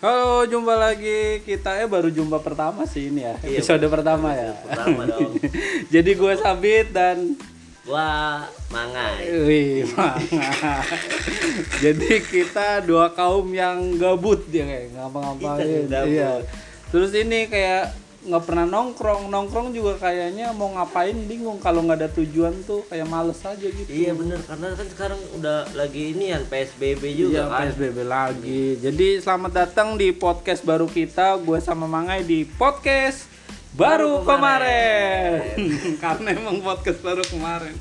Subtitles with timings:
[0.00, 1.44] Halo, jumpa lagi.
[1.44, 3.36] Kita eh baru jumpa pertama sih ini ya.
[3.44, 4.56] Iya, Episode pertama ya.
[4.56, 5.36] Pertama dong.
[5.92, 7.36] Jadi gue Sabit dan
[7.84, 9.28] Wah, mangai.
[9.44, 10.80] Wih, manga.
[11.84, 15.84] Jadi kita dua kaum yang gabut ya kayak ngapa-ngapain.
[15.92, 16.48] Iya.
[16.88, 22.10] Terus ini kayak nggak pernah nongkrong, nongkrong juga kayaknya mau ngapain bingung kalau nggak ada
[22.12, 23.88] tujuan tuh kayak males aja gitu.
[23.88, 27.64] Iya bener karena kan sekarang udah lagi ini ya PSBB Iya, juga kan.
[27.66, 28.62] PSBB lagi.
[28.76, 31.40] Jadi selamat datang di podcast baru kita.
[31.40, 33.24] Gue sama Mangai di podcast
[33.72, 35.40] baru, Baru kemarin.
[35.56, 35.96] kemarin.
[36.04, 37.72] Karena emang podcast baru kemarin.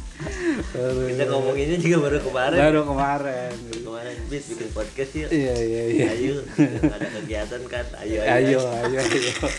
[0.72, 2.58] Baru, Kita ngomonginnya juga baru kemarin.
[2.58, 3.54] baru kemarin.
[3.76, 5.30] Kemarin bis bikin podcast yuk.
[5.36, 6.06] Iya iya iya.
[6.16, 6.36] Ayo,
[6.96, 7.86] ada kegiatan kan.
[8.00, 8.60] Ayo ayo.
[8.64, 9.50] Ayo ayo ayo.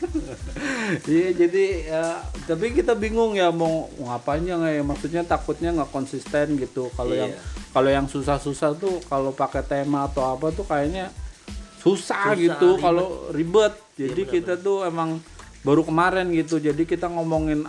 [1.06, 2.04] Iya jadi ya,
[2.44, 7.12] tapi kita bingung ya mau ngapain ya nggak ya maksudnya takutnya nggak konsisten gitu kalau
[7.12, 7.22] Iya.
[7.22, 7.32] yang
[7.70, 11.12] kalau yang susah-susah tuh kalau pakai tema atau apa tuh kayaknya
[11.78, 12.82] susah, Susah, gitu ribet.
[12.82, 15.22] kalau ribet jadi Iya, kita tuh emang
[15.60, 17.64] baru kemarin gitu jadi kita ngomongin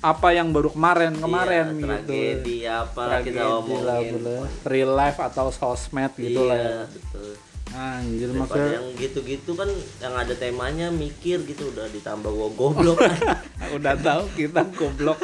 [0.00, 4.12] apa yang baru kemarin kemarin Iya, gitu Tragedi apa lah kita Tragedi lah, ngomongin.
[4.18, 4.44] bener.
[4.64, 6.64] real life atau sosmed gitu lah ya.
[6.66, 7.30] Iya, betul.
[7.74, 9.66] Anjir maksudnya yang gitu-gitu kan
[9.98, 12.98] yang ada temanya mikir gitu udah ditambah gua goblok.
[13.74, 15.18] Udah tahu kita goblok.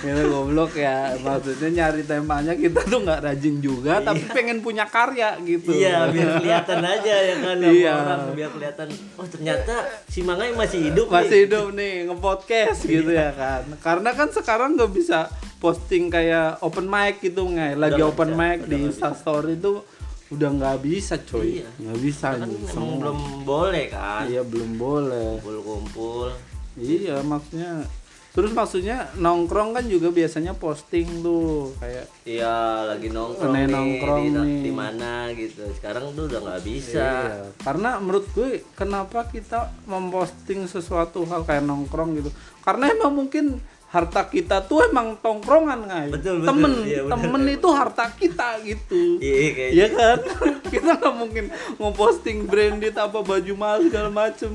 [0.00, 5.38] Kita goblok ya maksudnya nyari temanya kita tuh nggak rajin juga tapi pengen punya karya
[5.46, 5.70] gitu.
[5.70, 7.94] Iya, biar kelihatan aja ya kan Iya.
[7.94, 9.74] orang biar kelihatan oh ternyata
[10.10, 11.42] si Mangai masih hidup masih nih.
[11.46, 13.62] hidup nih nge-podcast gitu ya kan.
[13.78, 15.30] Karena kan sekarang nggak bisa
[15.62, 19.86] posting kayak open mic gitu nggak lagi open bisa, mic di nggak Insta Story tuh
[20.32, 21.60] udah nggak bisa coy.
[21.60, 21.68] Iya.
[21.76, 22.96] nggak bisa kan semua.
[22.98, 24.24] belum boleh kan?
[24.26, 25.28] Iya belum boleh.
[25.38, 26.32] Kumpul-kumpul.
[26.74, 27.84] Iya maksudnya
[28.32, 34.24] terus maksudnya nongkrong kan juga biasanya posting tuh kayak iya lagi nongkrong Nih, nih, nongkrong
[34.24, 34.60] di, nih.
[34.64, 35.68] di mana gitu.
[35.76, 36.96] Sekarang tuh udah nggak bisa.
[36.96, 42.32] Iya, karena menurut gue kenapa kita memposting sesuatu hal kayak nongkrong gitu?
[42.64, 43.60] Karena emang mungkin
[43.92, 46.08] harta kita tuh emang tongkrongan guys.
[46.08, 46.48] Betul, betul.
[46.48, 47.56] Temen, Iya, bener, temen bener.
[47.60, 49.00] itu harta kita gitu.
[49.20, 50.18] iya Iya kan?
[50.72, 51.44] kita nggak mungkin
[51.76, 54.48] ngeposting branded apa baju mahal segala macem.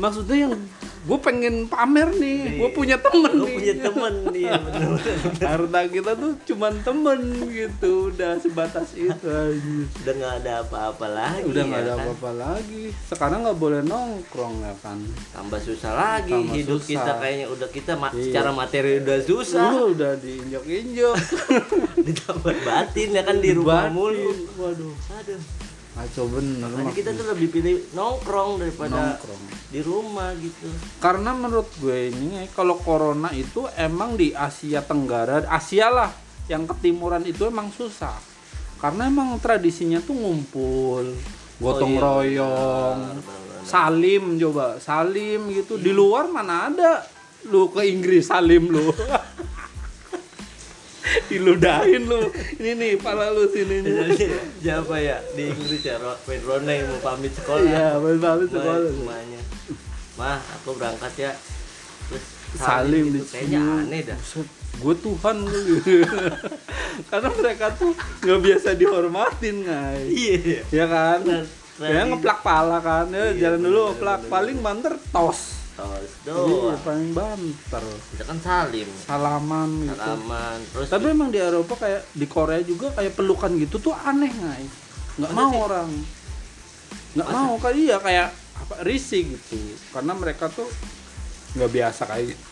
[0.00, 0.54] Maksudnya yang
[1.08, 3.54] gue pengen pamer nih, gue punya temen gue nih.
[3.54, 5.00] punya temen iya bener
[5.40, 9.76] harta kita tuh cuman temen gitu, udah sebatas itu aja.
[9.98, 12.04] udah nggak ada apa-apa lagi udah ya nggak ada kan?
[12.04, 14.98] apa-apa lagi sekarang nggak boleh nongkrong ya kan
[15.32, 16.90] tambah susah lagi Tambah hidup susah.
[16.90, 18.24] kita kayaknya udah kita ma- Iya.
[18.24, 21.14] secara materi udah susah Lu udah diinjok-injok
[22.06, 23.94] ditambah batin ya kan di rumah Batin.
[23.94, 25.40] mulu waduh aduh
[25.98, 26.96] kacau bener makanya Mak.
[26.96, 29.42] kita tuh lebih pilih nongkrong daripada nongkrong.
[29.74, 30.70] di rumah gitu.
[31.02, 36.10] Karena menurut gue ini kalau corona itu emang di Asia Tenggara Asia lah
[36.46, 38.14] yang ketimuran itu emang susah.
[38.78, 41.18] Karena emang tradisinya tuh ngumpul
[41.58, 43.66] gotong iya, royong benar.
[43.66, 45.74] salim coba salim gitu.
[45.82, 47.02] Di luar mana ada?
[47.50, 48.94] Lu ke Inggris salim lu
[51.28, 52.28] diludahin lu.
[52.60, 54.14] Ini nih pala lu sini nih.
[54.60, 55.18] Siapa ya?
[55.34, 57.64] Di Inggris ya Wayne Rooney mau pamit sekolah.
[57.64, 58.90] Iya benar Ma- sekolah.
[58.92, 59.40] rumahnya.
[60.16, 61.32] Mah aku berangkat ya.
[62.08, 62.24] Terus
[62.56, 63.28] salim di gitu.
[63.28, 63.80] kayaknya sini.
[63.84, 64.18] aneh dah.
[64.78, 65.60] Gue Tuhan lu.
[67.10, 67.92] Karena mereka tuh
[68.24, 70.08] nggak biasa dihormatin guys.
[70.08, 70.60] Iya.
[70.70, 71.20] Ya kan?
[71.78, 73.06] Ya ngeplak pala kan.
[73.12, 77.84] Ya Iya, jalan dulu bener, paling banter tos iya doang paling banter.
[78.14, 78.88] Kita kan salim.
[79.06, 79.94] Salaman gitu.
[79.94, 84.30] Salaman terus tapi emang di Eropa kayak di Korea juga kayak pelukan gitu tuh aneh
[84.34, 85.60] nggak Masa mau sih?
[85.62, 85.90] orang.
[87.14, 88.28] Nggak mau kan iya kayak
[88.58, 89.54] apa risih gitu.
[89.94, 90.66] Karena mereka tuh
[91.54, 92.44] nggak biasa kayak gitu.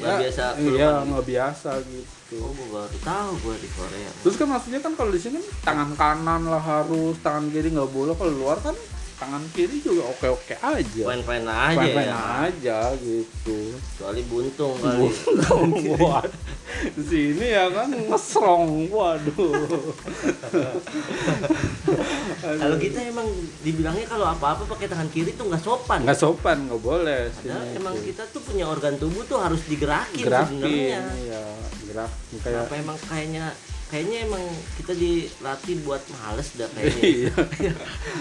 [0.00, 1.04] Nggak biasa iya pelukan.
[1.12, 2.36] nggak biasa gitu.
[2.42, 4.10] Oh gua baru tahu gua di Korea.
[4.20, 7.90] Terus kan maksudnya kan kalau di sini kan tangan kanan lah harus tangan kiri nggak
[7.90, 8.12] boleh.
[8.18, 8.76] Kalau luar kan
[9.16, 14.76] tangan kiri juga oke oke aja fine fine aja Fine-fine ya aja gitu kecuali buntung
[14.80, 15.08] kali
[15.96, 16.32] Waduh,
[16.92, 19.54] di sini ya kan ngesrong, waduh.
[22.42, 23.24] kalau kita emang
[23.64, 27.32] dibilangnya kalau apa-apa pakai tangan kiri tuh nggak sopan nggak sopan, nggak boleh.
[27.32, 28.04] Padahal sini emang itu.
[28.12, 31.42] kita tuh punya organ tubuh tuh harus digerakin, gerakin, sebenarnya ya
[31.86, 32.10] gerak
[32.44, 33.44] kayak Kenapa emang kayaknya
[33.86, 34.42] kayaknya emang
[34.76, 37.02] kita dilatih buat males dah kayaknya
[37.62, 37.72] iya.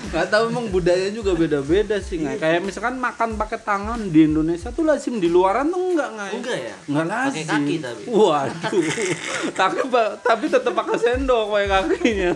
[0.08, 2.38] Nggak tahu emang budaya juga beda-beda sih nggak.
[2.38, 6.30] Kayak misalkan makan pakai tangan di Indonesia tuh lazim di luaran tuh enggak nggak.
[6.34, 7.46] enggak ya Nggak pakai lazim.
[7.48, 8.84] kaki tapi Waduh.
[9.60, 9.78] tapi
[10.22, 12.32] tapi tetap pakai sendok pakai kakinya.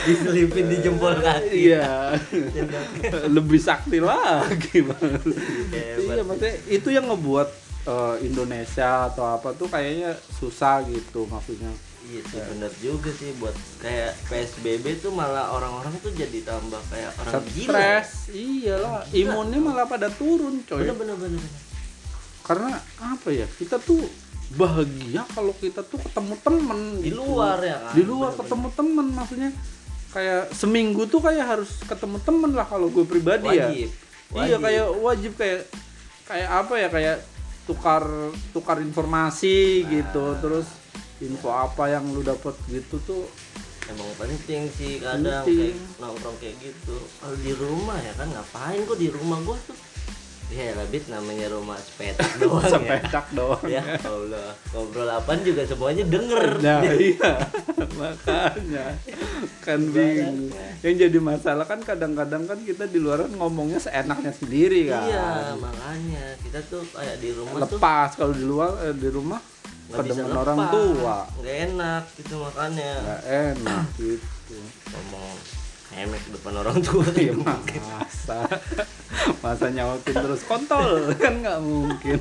[0.00, 2.12] diselipin di jempol kaki Iya.
[3.26, 5.16] Lebih sakti lagi, Bang.
[5.70, 7.48] Iya, maksudnya itu yang ngebuat
[7.88, 11.72] eh, Indonesia atau apa tuh kayaknya susah gitu maksudnya.
[12.04, 17.12] Iya sih bener juga sih buat kayak PSBB tuh malah orang-orang tuh jadi tambah kayak
[17.20, 17.68] orang gila.
[17.68, 17.68] ya.
[17.68, 21.36] stres iyalah imunnya malah pada turun coy Bener bener bener.
[21.36, 21.52] bener.
[22.40, 24.00] karena apa ya kita tuh
[24.50, 27.20] bahagia kalau kita tuh ketemu temen Di gitu.
[27.20, 27.92] luar ya kan.
[27.92, 28.40] di luar Bener-bener.
[28.40, 29.50] ketemu temen maksudnya
[30.08, 33.76] kayak seminggu tuh kayak harus ketemu temen lah kalau gue pribadi ya Wajib.
[33.76, 33.88] iya
[34.32, 34.58] Wajib.
[34.64, 35.60] kayak wajib kayak
[36.24, 37.16] kayak apa ya kayak
[37.68, 38.02] tukar
[38.50, 39.88] tukar informasi Nah.
[39.92, 40.66] gitu terus
[41.20, 43.28] info apa yang lu dapet gitu tuh
[43.88, 45.76] emang penting sih kadang Penting.
[45.76, 49.76] kayak nongkrong kayak gitu kalau di rumah ya kan ngapain kok di rumah gua tuh
[50.48, 52.72] ya lebih namanya rumah sepetak doang ya.
[52.72, 53.64] Sepedak doang.
[53.68, 54.48] Ya Allah.
[54.72, 56.44] Ngobrol apaan juga semuanya denger.
[56.64, 56.80] Nah
[57.12, 57.32] iya.
[57.76, 58.84] Makanya.
[59.60, 60.48] Kan bingung.
[60.80, 65.04] Yang jadi masalah kan kadang-kadang kan kita di luar ngomongnya seenaknya sendiri kan.
[65.04, 65.28] iya
[65.60, 66.24] makanya.
[66.40, 68.10] Kita tuh kayak di rumah tuh Lepas.
[68.16, 69.40] Kalau di luar eh, di rumah
[69.88, 71.16] kedemen lepas orang tua.
[71.44, 72.92] Nggak enak gitu makanya.
[73.04, 74.56] Nggak enak gitu.
[74.88, 75.57] ngomong
[75.90, 77.44] emek depan orang tua Iya tuh
[77.82, 78.38] masa
[79.38, 82.18] masa nyautin terus kontol kan nggak mungkin.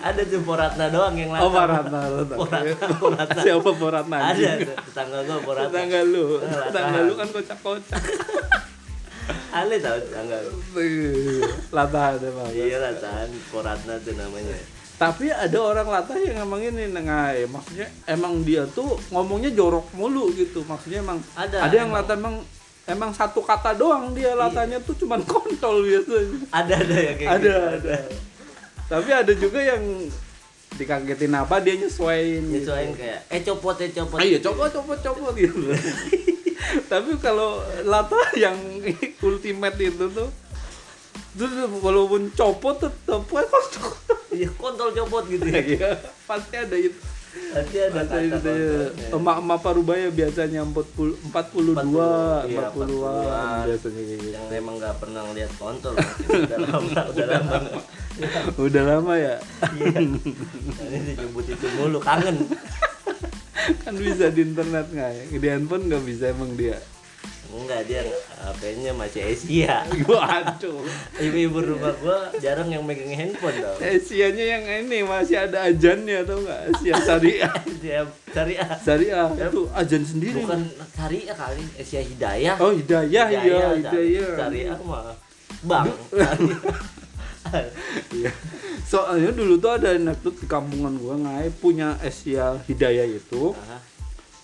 [0.00, 1.52] ada tuh Poratna doang yang Oh latah.
[1.52, 2.38] Poratna tahu.
[2.38, 3.40] Poratna, Poratna.
[3.44, 4.16] Siapa Poratna?
[4.22, 7.02] ada tetangga gua Poratna Tetangga lu, tetangga latahan.
[7.02, 8.02] lu kan kocak-kocak.
[9.52, 10.52] aneh tau tetangga lu
[11.70, 12.52] Latah ada banget.
[12.56, 14.56] iya latahan Poratna tuh namanya
[15.00, 20.28] Tapi ada orang latah yang emang ini nengai, maksudnya emang dia tuh ngomongnya jorok mulu
[20.36, 20.60] gitu.
[20.68, 22.04] Maksudnya emang Ada, yang emang.
[22.04, 22.36] latah emang
[22.84, 26.44] emang satu kata doang dia latahnya tuh cuman kontol biasanya.
[26.52, 27.88] ada ada ya kayak ada, gitu.
[27.88, 27.96] ada.
[28.90, 29.82] Tapi ada juga yang
[30.76, 32.68] dikagetin apa dia nyesuaiin gitu.
[32.68, 35.64] nyesuaiin kayak eh copot eh copot Ah, iya, coba coba coba gitu.
[36.92, 38.54] Tapi kalau latah yang
[39.26, 40.28] ultimate itu tuh
[41.32, 43.90] terus walaupun copot tetep aja kontol.
[44.30, 45.90] iya kontol copot gitu ya Iya,
[46.24, 46.98] pasti ada itu.
[47.30, 48.54] pasti ada Pasti kata ada.
[49.12, 51.86] Emak-emak Parubaya biasanya 40 42, 40-an
[52.44, 53.62] iya, 40-an.
[53.64, 54.34] biasanya kayak gitu.
[54.34, 57.56] yang emang nggak pernah ngeliat kontol udah lama udah lama
[58.58, 59.36] Udah lama ya.
[59.72, 59.86] iya
[60.90, 62.36] ini disebut itu mulu kangen
[63.80, 65.24] kan bisa di internet nggak ya?
[65.30, 66.74] Di handphone nggak bisa emang dia.
[67.52, 68.02] Enggak dia
[68.36, 70.80] HP-nya masih Asia Waduh.
[71.16, 76.38] ibu-ibu rumah gua jarang yang megang handphone tau Asianya yang ini masih ada ajannya atau
[76.38, 76.60] enggak?
[76.68, 77.54] Asia Syariah.
[77.82, 80.38] dia syariah Syariah itu ajan sendiri.
[80.38, 80.60] bukan
[80.90, 84.30] syariah kali Asia Hidayah Oh, hidayah, iya, hidayah.
[84.36, 85.14] syariah mah
[85.60, 85.86] bang
[88.14, 88.30] Iya.
[88.86, 93.54] Soalnya dulu tuh ada anekdot di kampungan gua ngai punya Asia Hidayah itu.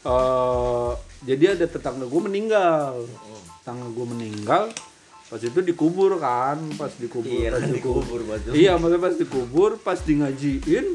[0.02, 0.92] Eh
[1.24, 3.08] jadi ada tetangga gue meninggal.
[3.62, 4.64] Tetangga gue meninggal,
[5.32, 7.30] pas itu dikubur kan, pas dikubur.
[7.30, 8.20] iya pas kan dikubur.
[8.20, 10.86] dikubur Iya, maksudnya pas dikubur, pas di ngajiin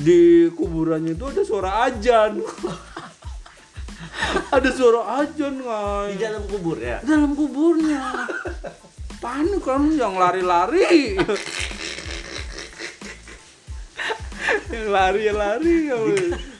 [0.00, 2.38] di kuburannya itu ada suara ajan.
[4.56, 6.14] ada suara ajan ngai.
[6.14, 8.26] di dalam kubur ya dalam kuburnya
[9.20, 11.18] panik kan yang lari-lari
[14.70, 15.90] yang lari-lari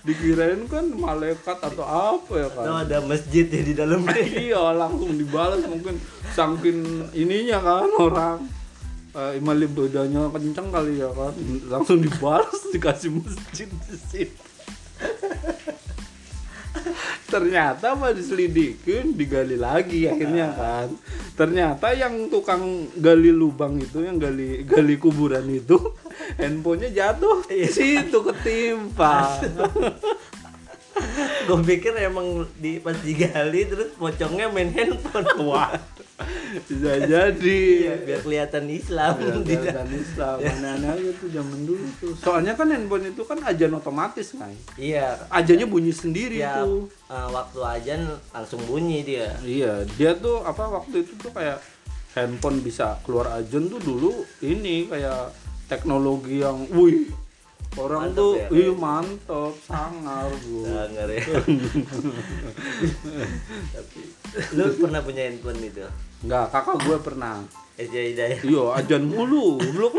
[0.05, 4.05] dikirain kan malaikat atau apa ya kan ada masjid ya di dalam.
[4.51, 5.97] Iya langsung dibalas mungkin.
[6.33, 8.39] Saking ininya kan orang.
[9.11, 11.35] Uh, iman ibadahnya kenceng kali ya kan
[11.67, 14.50] langsung dibalas dikasih masjid di situ
[17.31, 20.89] ternyata apa diselidikin digali lagi akhirnya kan.
[21.39, 25.79] Ternyata yang tukang gali lubang itu yang gali gali kuburan itu
[26.43, 29.41] handphonenya jatuh di situ ketimpa
[31.49, 35.27] gue pikir emang di pas digali terus pocongnya main handphone.
[35.49, 35.75] Wah
[36.69, 37.61] bisa jadi.
[37.87, 39.15] Iya biar kelihatan Islam.
[39.45, 40.37] Di dan Islam.
[40.41, 42.13] Aneh-aneh aja tuh zaman dulu tuh.
[42.19, 45.17] Soalnya kan handphone itu kan ajan otomatis kan iya.
[45.33, 46.91] Ajannya bunyi sendiri tiap tuh.
[47.09, 48.01] eh, waktu ajan
[48.35, 49.33] langsung bunyi dia.
[49.41, 51.59] Iya, dia tuh apa waktu itu tuh kayak
[52.15, 55.31] handphone bisa keluar ajan tuh dulu ini kayak
[55.71, 57.07] teknologi yang wih
[57.73, 61.23] orang Mantep tuh ya, iya mantep sangar bro sangar ya.
[63.71, 64.01] Tapi
[64.53, 65.87] lu pernah punya handphone itu?
[66.21, 67.35] Enggak, kakak gue pernah.
[67.77, 68.41] Eja Hidayah.
[68.43, 69.93] Iya ajan mulu belum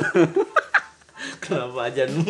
[1.41, 2.21] kenapa ajanmu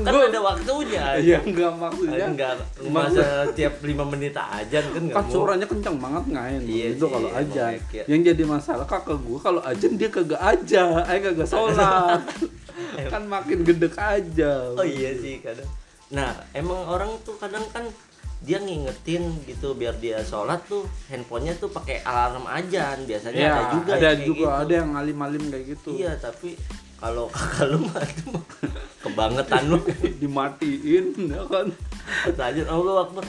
[0.00, 1.04] kan Gua- ada waktunya.
[1.18, 2.52] Iya enggak maksudnya enggak
[2.86, 7.28] masa tiap lima menit ajan kan enggak kan suaranya kencang banget ngain Iya itu kalau
[7.30, 7.72] ajan.
[8.04, 12.20] yang jadi masalah kakak gue kalau ajan dia kagak aja eh kagak sholat
[13.12, 14.74] kan makin gedek aja.
[14.74, 15.68] Oh iya sih kadang.
[16.12, 17.86] Nah emang orang tuh kadang kan
[18.44, 23.64] dia ngingetin gitu biar dia sholat tuh handphonenya tuh pakai alarm ajan biasanya ya ada
[23.72, 24.60] juga ada yang kayak juga gitu.
[24.60, 25.90] ada yang alim-alim kayak gitu.
[25.96, 26.50] Iya tapi
[27.00, 28.04] kalau kakak lu mah
[29.00, 29.78] kebangetan lu.
[30.20, 31.66] Dimatiin ya kan?
[32.36, 33.24] Lanjut Allah Akbar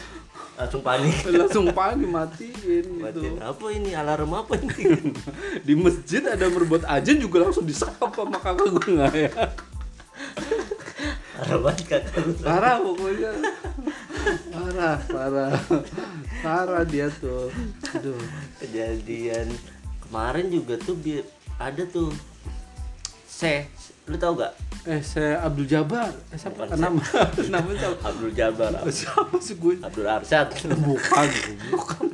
[0.56, 2.92] langsung panik langsung panik matiin gitu.
[3.04, 3.92] Matiin, apa ini?
[3.92, 5.12] Alarm apa ini?
[5.68, 9.32] Di masjid ada merbuat aja juga langsung disekap sama kakak gue nggak ya?
[11.36, 12.32] Parah banget kata lu.
[12.40, 13.32] Parah pokoknya.
[14.56, 15.52] Parah parah.
[16.40, 17.52] Parah dia tuh.
[17.92, 18.16] Aduh.
[18.64, 19.52] Kejadian
[20.08, 20.96] kemarin juga tuh
[21.60, 22.16] ada tuh
[23.36, 23.68] se
[24.08, 24.54] lu tau gak?
[24.88, 26.64] Eh saya Abdul Jabar eh, siapa?
[26.64, 27.02] Bukan, nama
[27.52, 27.98] namanya siapa?
[28.08, 29.76] Abdul Jabar siapa sih gue?
[29.84, 30.48] Abdul Arsyad.
[30.88, 31.28] Bukan
[31.74, 32.06] bukan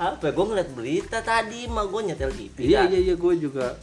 [0.00, 0.26] apa?
[0.32, 3.76] Gue ngeliat berita tadi mah gue nyetel TV iya iya iya gue juga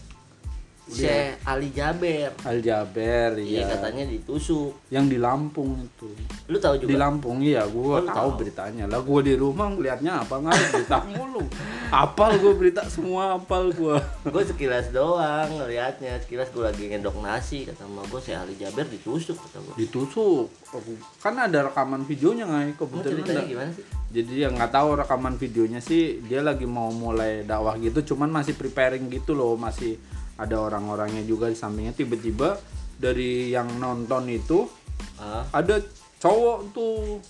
[0.88, 2.32] Syekh Ali Jaber.
[2.41, 3.65] Al Jaber iya iya.
[3.70, 4.72] katanya ditusuk.
[4.88, 6.08] Yang di Lampung itu.
[6.48, 7.63] Lu tahu di juga Lampung iya.
[7.63, 8.39] Gue Oh, tahu tahu.
[8.39, 8.86] beritanya.
[8.86, 10.39] Lah gue di rumah ngeliatnya apa?
[10.39, 11.44] Nggak berita mulu.
[11.88, 13.96] Apal gue berita semua apal gue
[14.34, 16.20] gue sekilas doang ngeliatnya.
[16.20, 20.48] Sekilas gue lagi ngendok nasi kata sama gue Syekh Ali Jaber ditusuk kata gue ditusuk.
[21.20, 23.44] Kan ada rekaman videonya nggak Emang kebetulan ada.
[23.44, 23.84] gimana sih?
[24.08, 26.24] Jadi yang nggak tahu rekaman videonya sih.
[26.24, 30.00] Dia lagi mau mulai dakwah gitu cuman masih preparing gitu loh masih
[30.38, 31.94] ada orang-orangnya juga di sampingnya.
[31.94, 32.58] Tiba-tiba
[32.98, 34.65] dari yang nonton itu
[35.17, 35.46] ah.
[35.51, 35.82] ada
[36.17, 37.22] cowok tuh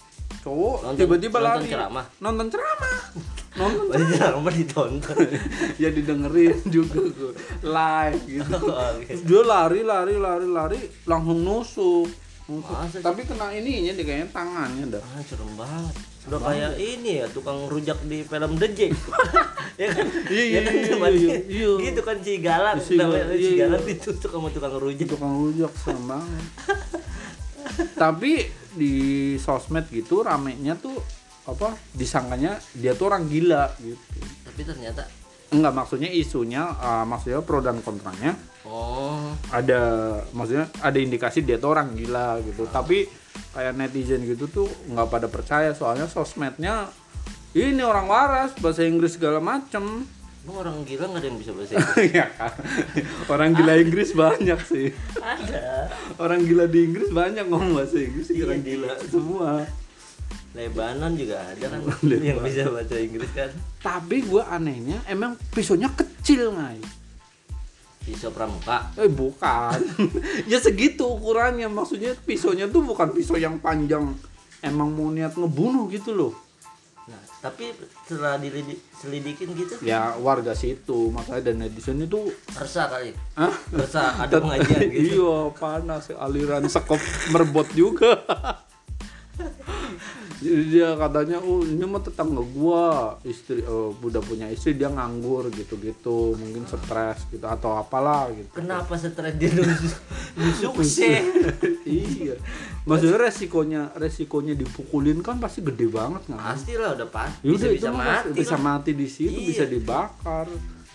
[0.44, 1.68] cowok Nonton- tiba-tiba nonton lari.
[1.68, 2.06] ceramah?
[2.20, 2.96] nonton ceramah.
[3.58, 5.18] Nonton Berarti lama ditonton.
[5.82, 7.34] Ya didengerin juga gue
[7.66, 8.58] live gitu.
[8.70, 8.94] Oh.
[9.02, 12.06] Terus dia lari lari lari lari langsung nusuk,
[12.46, 12.70] Nusuk.
[12.70, 15.02] Masa tapi kena ininya deh kayaknya tangannya dah.
[15.02, 15.96] Ah, serem banget.
[16.28, 18.94] Udah kayak ini ya, tukang rujak di film The Jack.
[19.82, 20.06] ya kan?
[20.28, 21.72] Iya, iya, Ya kan, iya, iya, iya.
[21.88, 23.64] Gitu kan si Galang, namanya iya, si iya.
[23.66, 25.08] Galang ditusuk sama tukang rujak.
[25.08, 26.46] tukang rujak banget
[28.02, 28.94] tapi di
[29.42, 30.98] sosmed gitu ramenya tuh
[31.48, 35.04] apa disangkanya dia tuh orang gila gitu Tapi ternyata
[35.48, 38.36] enggak maksudnya isunya uh, maksudnya pro dan kontranya
[38.68, 39.80] oh, ada
[40.36, 43.08] maksudnya ada indikasi dia tuh orang gila gitu tapi
[43.52, 46.88] kayak netizen gitu tuh nggak pada percaya soalnya sosmednya
[47.52, 50.06] ini orang waras bahasa Inggris segala macem.
[50.42, 52.06] Emang orang gila nggak ada yang bisa bahasa Inggris?
[52.08, 52.54] Iya kan?
[53.26, 54.88] Orang gila Inggris banyak sih.
[55.18, 55.90] Ada.
[56.16, 58.92] orang gila di Inggris banyak ngomong bahasa Inggris Iya, orang gila.
[59.04, 59.52] semua.
[60.54, 61.82] Lebanon juga ada kan
[62.24, 63.50] yang bisa bahasa Inggris kan.
[63.78, 66.82] tapi gue anehnya emang pisaunya kecil ngai
[68.08, 68.88] Pisau pramuka.
[68.96, 69.76] eh bukan
[70.52, 74.16] ya segitu ukurannya maksudnya pisaunya tuh bukan pisau yang panjang
[74.60, 76.34] emang mau niat ngebunuh gitu loh
[77.04, 77.72] Nah, tapi
[78.04, 82.20] setelah dilidi- selidikin gitu, ya warga situ makanya dan netizen itu
[82.54, 83.16] resah kali.
[83.34, 83.48] Hah?
[83.72, 85.00] Resah ada pengajian gitu.
[85.16, 87.00] iya panas aliran sekop
[87.30, 88.12] merbot juga
[90.40, 92.86] dia katanya oh ini mah tetangga gua
[93.24, 98.94] istri eh, udah punya istri dia nganggur gitu-gitu mungkin stres gitu atau apalah gitu Kenapa
[98.94, 99.50] stres dia
[100.84, 101.18] sih?
[101.90, 102.38] iya
[102.84, 107.42] maksudnya resikonya resikonya dipukulin kan pasti gede banget nggak Pasti lah udah pasti.
[107.44, 108.30] Yaudah, Bisa, bisa mati.
[108.32, 108.62] bisa lah.
[108.64, 109.48] mati di situ Iya.
[109.48, 110.48] bisa dibakar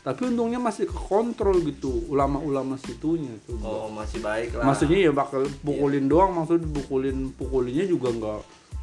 [0.02, 4.64] tapi untungnya masih kekontrol gitu ulama-ulama situnya tuh Oh masih baik lah.
[4.64, 8.40] maksudnya ya bakal pukulin doang maksudnya pukulin pukulinnya juga nggak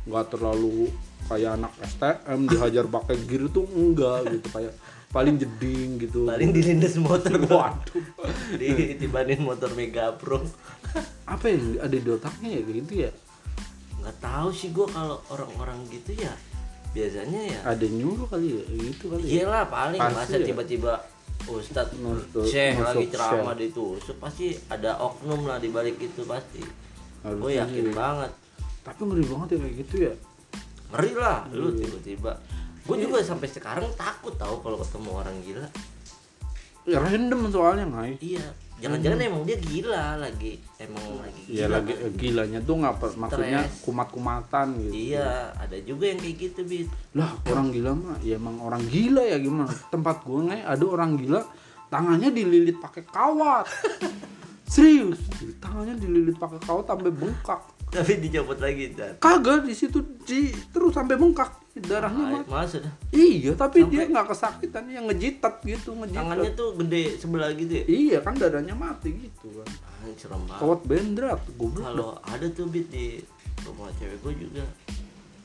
[0.07, 0.87] nggak terlalu
[1.27, 4.73] kayak anak STM dihajar pakai gear tuh enggak gitu kayak
[5.09, 8.03] paling jeding gitu paling dilindas motor waduh
[8.61, 10.41] ditibanin motor Mega Pro.
[11.33, 13.11] apa yang ada di otaknya ya gitu ya
[13.99, 16.31] Nggak tahu sih gua kalau orang-orang gitu ya
[16.89, 17.59] biasanya ya.
[17.67, 20.45] ada nyuruh kali ya gitu kali ya Iyalah paling Pasti masa ya.
[20.49, 20.93] tiba-tiba
[21.49, 21.93] Ustadz
[22.49, 23.73] Syekh lagi ceramah Syekh.
[23.73, 26.61] ditusuk pasti ada oknum lah di balik itu pasti.
[27.25, 27.95] Gue yakin sih.
[27.95, 28.31] banget.
[28.81, 30.13] Tapi ngeri banget ya kayak gitu ya
[30.89, 31.85] Ngeri lah lu Iya.
[31.85, 32.31] tiba-tiba.
[32.81, 35.67] Gue juga sampai sekarang takut tahu kalau ketemu orang gila.
[36.83, 38.41] ya random soalnya ngai Iya,
[38.79, 41.53] jangan-jangan emang dia gila lagi, emang lagi gila.
[41.53, 42.09] ya lagi kan?
[42.17, 46.89] gilanya tuh nggak maksudnya kumat-kumatan gitu Iya, ada juga yang kayak gitu, Bit.
[47.13, 51.11] lah orang gila mah ya emang orang gila ya gimana tempat gua ngai ada orang
[51.13, 51.41] gila
[51.87, 53.69] tangannya dililit pakai kawat
[54.73, 55.21] serius
[55.57, 60.93] tangannya dililit pakai kawat sampai bengkak Tapi dicopot lagi, dan kagak di situ di terus
[60.93, 62.43] sampai bengkak darahnya.
[62.45, 62.93] Masa dah.
[63.09, 67.71] iya tapi Sampai- dia nggak kesakitan yang ngejitat gitu ngejitat Tangannya tuh gede sebelah gitu
[67.71, 67.83] ya.
[67.87, 69.67] iya kan dadanya mati gitu kan
[70.13, 70.59] serem banget.
[70.59, 73.05] kawat bendrat goblok Kalau ada tuh Bit di
[73.63, 74.63] rumah cewek gue juga.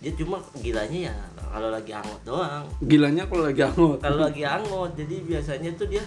[0.03, 1.17] Dia cuma gilanya ya
[1.49, 2.67] kalau lagi angot doang.
[2.83, 6.03] gilanya kalau lagi angot Kalau lagi angot, jadi biasanya tuh dia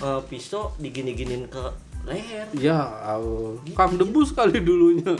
[0.00, 1.62] eh, pisau digini-ginin ke
[2.04, 2.46] leher.
[2.54, 3.56] ya Allah.
[3.72, 5.16] kang debus kali dulunya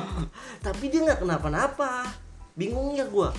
[0.64, 2.06] Tapi dia nggak kenapa-napa.
[2.52, 3.30] Bingungnya gua.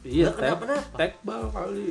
[0.00, 0.94] iya Nggak kenapa-napa.
[0.96, 1.88] tekbal kali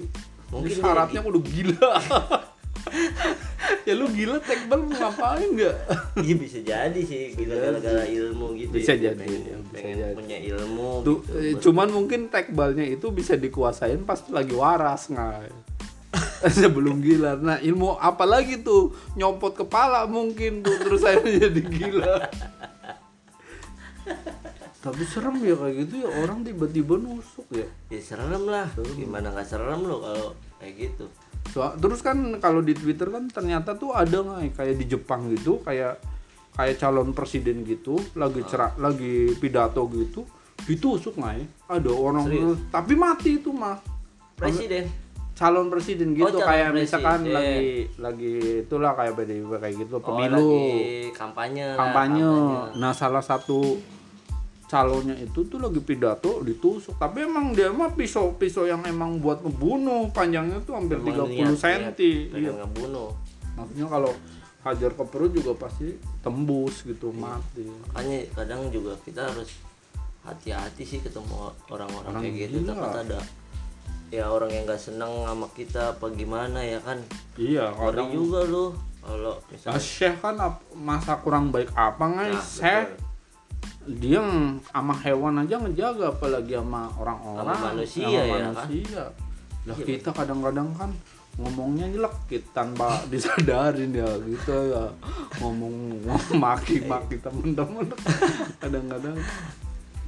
[0.50, 1.92] Mungkin syaratnya udah gila
[3.86, 5.76] ya lu gila tekbal mau ngapain nggak
[6.18, 9.14] Iya bisa jadi sih gila gara-gara ilmu gitu Bisa ya.
[9.14, 10.16] jadi, pengen, ya, bisa pengen jadi.
[10.16, 11.38] punya ilmu Tuh, gitu.
[11.38, 15.54] eh, cuman mungkin tekbalnya itu bisa dikuasain pas lagi waras nggak
[16.58, 22.16] sebelum gila nah ilmu apa lagi tuh nyopot kepala mungkin tuh terus saya jadi gila
[24.80, 28.72] tapi serem ya kayak gitu ya orang tiba-tiba nusuk ya Ya serem lah.
[28.96, 31.06] Gimana nggak serem lo kalau kayak gitu.
[31.52, 35.60] So- terus kan kalau di Twitter kan ternyata tuh ada nggak kayak di Jepang gitu
[35.68, 36.00] kayak
[36.56, 40.24] kayak calon presiden gitu lagi cerak lagi pidato gitu
[40.64, 42.60] ditusuk nggak ya ada orang Serius?
[42.72, 43.80] tapi mati itu mah
[44.40, 44.88] Presiden.
[45.40, 47.32] Calon presiden gitu calon kayak misalkan presiden.
[47.34, 47.64] lagi
[47.96, 51.64] lagi itulah kayak PDIP kayak gitu Oh, pemilu lagi kampanye.
[51.66, 52.32] lah, kampanye.
[52.76, 53.80] Nah, salah satu
[54.66, 56.94] calonnya itu tuh lagi pidato ditusuk.
[56.96, 61.58] Tapi emang dia mah pisau-pisau yang emang buat ngebunuh, panjangnya tuh hampir Emang 30 niat-
[61.58, 61.82] cm.
[61.82, 61.98] niat
[62.36, 62.52] Iya.
[62.60, 63.10] ngebunuh.
[63.56, 64.12] Maksudnya kalau
[64.62, 65.88] hajar ke perut juga pasti
[66.20, 67.18] tembus gitu, Iya.
[67.18, 67.64] mati.
[67.66, 69.50] Makanya kadang juga kita harus
[70.22, 72.68] hati-hati sih ketemu orang-orang Orang kayak gitu.
[72.68, 73.20] Takut ada
[74.10, 76.98] ya orang yang nggak seneng sama kita apa gimana ya kan.
[77.38, 80.36] Iya, kadang juga loh kalau misalnya Syekh kan
[80.76, 82.28] masa kurang baik apa nggak?
[82.34, 82.90] Nah, Syekh
[83.90, 84.22] dia
[84.70, 88.54] sama hewan aja ngejaga apalagi sama orang-orang Sama manusia sama ya kan?
[88.54, 89.04] manusia.
[89.66, 90.92] Lah Iya, kita kadang-kadang kan
[91.40, 94.86] ngomongnya nyelekit tanpa disadarin ya gitu ya
[95.40, 95.96] ngomong
[96.44, 97.88] maki-maki temen-temen
[98.62, 99.16] kadang-kadang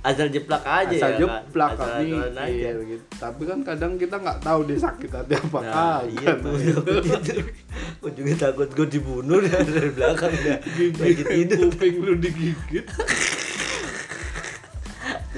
[0.02, 2.02] asal jeplak aja asal ya jeplak kan.
[2.02, 2.10] kami
[2.50, 3.06] iya, gitu.
[3.22, 6.02] tapi kan kadang kita nggak tahu dia sakit hati apa Nah, kagak.
[6.10, 6.82] iya tuh itu.
[8.02, 10.58] Gue juga takut gue dibunuh dari dari belakang dah.
[10.98, 11.70] Lagi tidur.
[11.70, 12.86] kuping lu digigit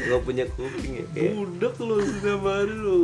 [0.03, 1.05] Gue punya kuping ya.
[1.11, 2.99] Kayak budak lu sudah baru lu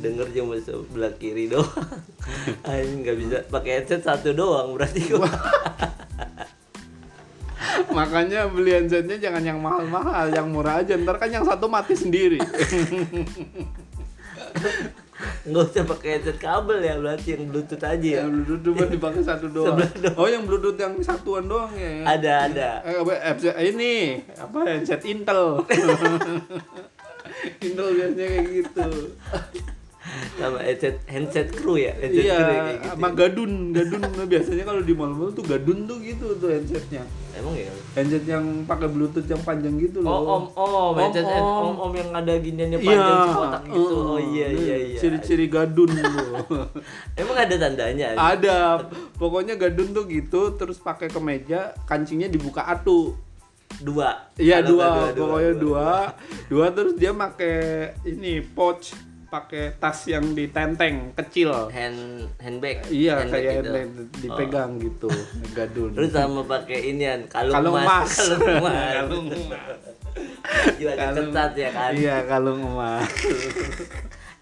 [0.00, 1.68] denger cuma sebelah kiri doang.
[2.68, 5.28] Anjing nggak bisa pakai headset satu doang berarti gua.
[7.92, 10.96] Makanya beli handsetnya jangan yang mahal-mahal, yang murah aja.
[10.96, 12.40] Ntar kan yang satu mati sendiri.
[15.46, 18.20] Nggak usah pakai headset kabel ya berarti yang bluetooth aja ya.
[18.26, 19.80] yang bluetooth cuma dipakai satu doang.
[19.80, 20.16] Doang.
[20.20, 22.04] Oh, yang bluetooth yang satuan doang ya.
[22.04, 22.68] Ada ada.
[22.84, 25.64] Eh, apa, headset- ini apa headset Intel.
[27.64, 28.88] Intel biasanya kayak gitu.
[30.36, 31.92] Sama headset handset crew ya.
[31.94, 32.88] Headset Iya, ya, kayak gitu.
[32.92, 34.00] sama gadun, gadun
[34.32, 37.04] biasanya kalau di mall-mall tuh gadun tuh gitu tuh headsetnya.
[37.32, 37.68] Emang ya.
[37.92, 40.10] Handset yang pakai bluetooth yang panjang gitu loh.
[40.10, 41.64] Oh om om headset Om, om.
[41.66, 43.94] om om yang ada giniannya Iya, panjang kotak gitu.
[43.94, 44.98] uh, Oh iya iya iya.
[44.98, 46.64] Ciri-ciri gadun tuh.
[47.20, 48.06] Emang ada tandanya?
[48.14, 48.56] Ada,
[49.14, 53.12] pokoknya gadun tuh gitu, terus pakai kemeja, kancingnya dibuka atu.
[53.76, 54.32] Dua.
[54.38, 55.88] Iya Kalau dua, nggak pokoknya dua,
[56.48, 57.56] dua, terus dia pakai
[58.06, 58.94] ini pouch,
[59.26, 61.68] pakai tas yang ditenteng kecil.
[61.68, 62.86] Hand handbag.
[62.88, 63.74] Iya Handbag kayak gitu.
[63.74, 63.90] yang
[64.22, 65.08] dipegang gitu,
[65.56, 65.90] gadun.
[65.92, 68.10] Terus sama pakai inian kalung, Kalung emas.
[68.22, 68.92] Kalung emas.
[68.96, 69.62] Kalung emas.
[70.78, 71.90] Kalung- ketat ya kan.
[71.92, 73.10] Iya kalung emas.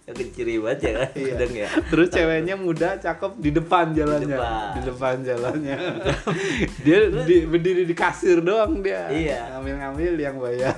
[0.05, 1.11] Keciri banget ya kan.
[1.17, 1.33] Iya.
[1.33, 1.69] Kadang ya.
[1.89, 4.69] Terus ceweknya muda, cakep di depan jalannya, depan.
[4.77, 5.77] di depan jalannya.
[6.85, 9.09] dia di, berdiri di kasir doang dia.
[9.09, 9.57] Iya.
[9.57, 10.77] Ngambil-ngambil yang bayar.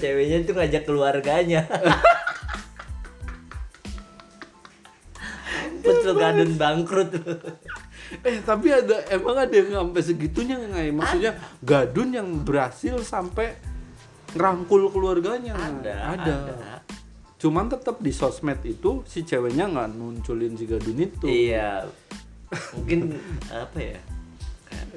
[0.00, 1.68] Ceweknya tuh ngajak keluarganya.
[5.82, 7.10] Betul gadun bangkrut.
[8.24, 10.92] eh tapi ada emang ada yang sampai segitunya nggak ya?
[10.92, 13.56] Maksudnya gadun yang berhasil sampai
[14.36, 15.56] ngerangkul keluarganya.
[15.56, 16.36] ada, ada.
[17.38, 21.26] Cuman tetap di sosmed itu si ceweknya nggak munculin si gadun itu.
[21.28, 21.86] Iya.
[22.74, 23.12] Mungkin
[23.52, 24.00] apa ya?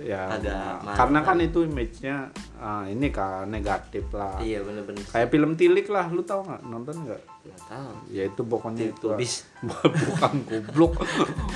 [0.02, 0.98] Ya, Agak marah.
[0.98, 4.40] karena kan itu image-nya ah, ini kan negatif lah.
[4.42, 5.04] Iya bener-bener.
[5.08, 6.62] Kayak film Tilik lah, lu tahu nggak?
[6.68, 7.22] Nonton nggak?
[7.42, 7.92] Nggak tahu.
[8.10, 9.08] Ya itu pokoknya itu.
[9.08, 9.34] Tubis.
[10.10, 10.94] Bukan goblok.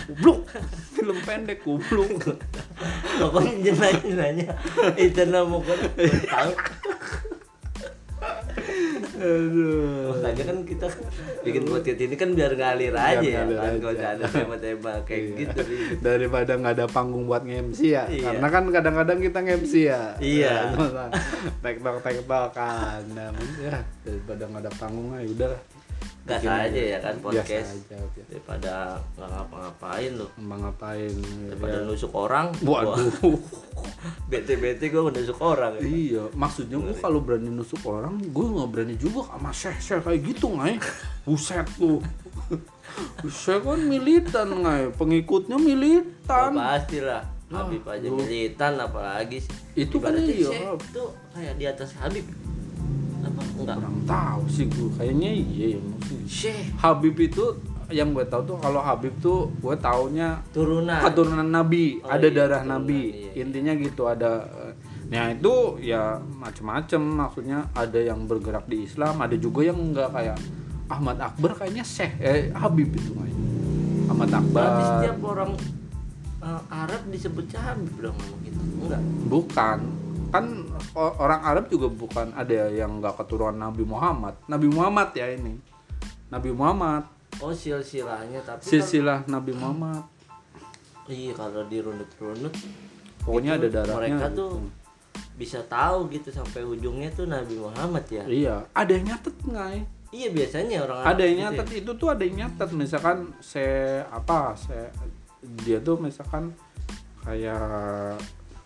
[0.10, 0.39] goblok.
[0.91, 2.10] Film pendek goblok.
[3.21, 4.48] Pokoknya dia nanya nanya.
[4.98, 5.76] Itu nama gue
[6.26, 6.52] tahu.
[9.15, 10.19] Aduh.
[10.19, 10.88] Makanya kan kita
[11.41, 13.80] bikin podcast ini kan biar ngalir aja ya ngalir kan aja.
[13.80, 15.38] kalau ada tema-tema kayak Iya.
[15.39, 15.62] gitu.
[16.04, 18.04] Daripada nggak ada panggung buat nge-MC ya.
[18.10, 18.24] Iya.
[18.28, 20.02] Karena kan kadang-kadang kita nge-MC ya.
[20.19, 20.56] Iya.
[21.63, 23.02] Tektok tektok kan.
[23.13, 25.54] Nah, ya daripada nggak ada panggung ya udah.
[26.26, 27.86] Gas aja ya kan podcast.
[27.86, 28.02] aja.
[28.26, 30.30] Daripada nggak ngapa-ngapain loh.
[30.42, 31.14] Mau ngapain?
[31.46, 31.86] Daripada ya.
[31.86, 32.50] nusuk orang.
[32.66, 33.38] Waduh.
[34.34, 35.86] Bete-bete gue nusuk orang ya.
[35.86, 40.48] Iya, maksudnya gua kalau berani nusuk orang, gua nggak berani juga sama syekh-syekh kayak gitu
[40.50, 40.76] ngai.
[41.30, 42.02] Buset lu.
[43.30, 46.52] Syekh kan militan ngai, pengikutnya Ya, militan.
[46.58, 47.22] pasti lah.
[47.54, 49.54] Wah, Habib aja lu- militan apalagi sih.
[49.78, 50.50] Itu kan iya.
[50.50, 52.26] Syekh tuh kayak di atas Habib.
[53.26, 53.76] Apa enggak?
[53.78, 56.54] Kurang tahu sih gua, kayaknya iya ya maksudnya.
[56.78, 57.46] Habib itu
[57.86, 62.34] yang gue tahu tuh kalau Habib tuh gue taunya turunan keturunan Nabi, Oh, ada iya,
[62.34, 63.02] darah keturunan, Nabi.
[63.04, 63.42] iya, iya.
[63.42, 64.32] Intinya gitu ada.
[64.42, 64.74] eh,
[65.06, 65.54] Nah itu
[65.86, 70.38] ya macem-macem maksudnya ada yang bergerak di Islam, ada juga yang enggak kayak
[70.86, 73.46] Ahmad Akbar kayaknya Syekh eh Habib itu kayaknya.
[74.10, 74.50] Ahmad Akbar.
[74.66, 75.52] berarti setiap orang
[76.42, 79.80] eh, Arab disebut Habib dong gitu enggak Bukan.
[80.28, 84.36] Kan orang Arab juga bukan ada yang enggak keturunan Nabi Muhammad.
[84.46, 85.56] Nabi Muhammad ya ini.
[86.26, 87.06] Nabi Muhammad,
[87.38, 90.04] oh silsilahnya tapi kan- silsilah Nabi Muhammad.
[91.06, 92.50] iya kalau dirunut-runut
[93.22, 94.18] Pokoknya ada darahnya.
[94.18, 94.38] mereka gitu.
[94.42, 94.54] tuh
[95.36, 99.82] bisa tahu gitu sampai ujungnya tuh Nabi Muhammad ya Iya, ada yang nyatet nggak ya?
[100.10, 101.46] iya biasanya orang Arab ada yang gitu ya.
[101.52, 104.88] nyatet itu tuh ada yang nyatet misalkan saya apa saya
[105.62, 106.50] dia tuh misalkan
[107.22, 108.18] kayak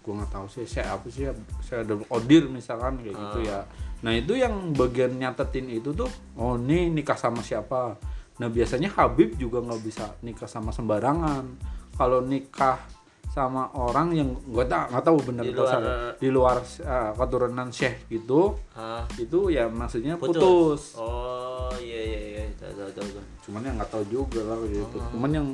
[0.10, 1.30] gua nggak tahu sih saya apa sih
[1.62, 3.62] saya ada odir misalkan kayak gitu ya.
[4.02, 7.94] Nah itu yang bagian nyatetin itu tuh oh nih nikah sama siapa?
[8.42, 11.46] Nah biasanya Habib juga nggak bisa nikah sama sembarangan.
[11.94, 12.82] Kalau nikah
[13.30, 16.12] sama orang yang gua tak nggak tahu bener Di luar- salah.
[16.18, 19.06] di luar uh, keturunan syekh gitu Hah?
[19.16, 20.42] itu ya maksudnya putus.
[20.42, 20.82] putus.
[20.98, 22.44] Oh iya iya iya.
[22.58, 24.98] Tahu tahu tahu cuman yang nggak tahu juga lah gitu.
[24.98, 25.06] Oh.
[25.14, 25.48] cuman yang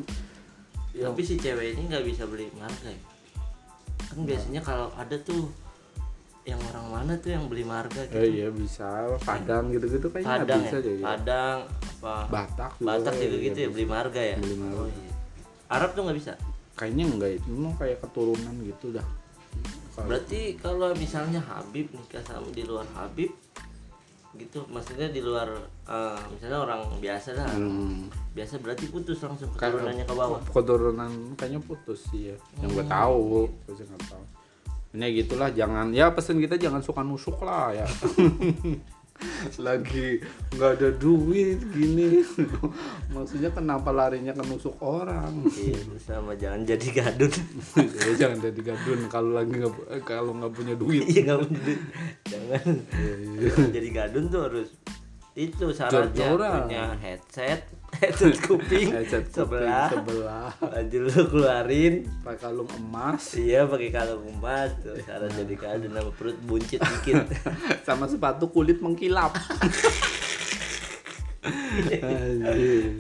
[0.96, 3.00] yang tapi si cewek ini nggak bisa beli marga ya
[4.06, 5.50] kan biasanya kalau ada tuh
[6.46, 10.46] yang orang mana tuh yang beli marga gitu eh, iya bisa padang gitu gitu kayaknya
[10.46, 11.02] Padang bisa ya ya.
[11.02, 13.74] Padang apa Batak juga Batak juga gitu ya bisa.
[13.74, 14.78] beli marga ya Beli marga.
[14.78, 15.12] Oh, iya.
[15.74, 16.34] Arab tuh nggak bisa
[16.76, 19.08] kayaknya enggak itu memang kayak keturunan gitu dah
[19.96, 23.32] berarti kalau misalnya Habib nikah sama di luar Habib
[24.38, 24.64] gitu.
[24.68, 25.48] Maksudnya di luar
[25.86, 27.50] eh, misalnya orang biasa lah.
[27.50, 30.40] Hmm, biasa berarti putus langsung keturunannya ke bawah.
[30.46, 32.38] keturunan kayaknya putus sih ya.
[32.60, 32.94] Yang gue Hmm.
[32.94, 33.18] tahu
[33.66, 34.24] gue sih nggak tahu.
[34.96, 37.84] Ini gitulah jangan ya pesen kita jangan suka nusuk lah ya
[39.60, 40.20] lagi
[40.56, 42.22] nggak ada duit gini.
[43.16, 45.46] Maksudnya kenapa larinya ke nusuk orang?
[45.52, 47.34] Iya sama jangan jadi gadun.
[47.80, 51.04] Ya, jangan jadi gadun kalau lagi nggak eh, kalau nggak punya duit.
[51.08, 51.80] Iya nggak bener
[52.28, 52.68] jangan.
[53.40, 54.70] Jangan jadi gadun tuh harus
[55.36, 57.68] itu syaratnya punya headset
[58.02, 58.88] headset kuping.
[58.92, 59.90] Headset kuping sebelah.
[59.92, 60.50] sebelah.
[60.60, 61.94] Baju lu keluarin.
[62.22, 63.24] Pakai kalung emas.
[63.36, 64.72] Iya pakai kalung emas.
[64.84, 67.26] Tuh syarat jadi gadun sama perut buncit dikit.
[67.88, 69.36] Sama sepatu kulit mengkilap.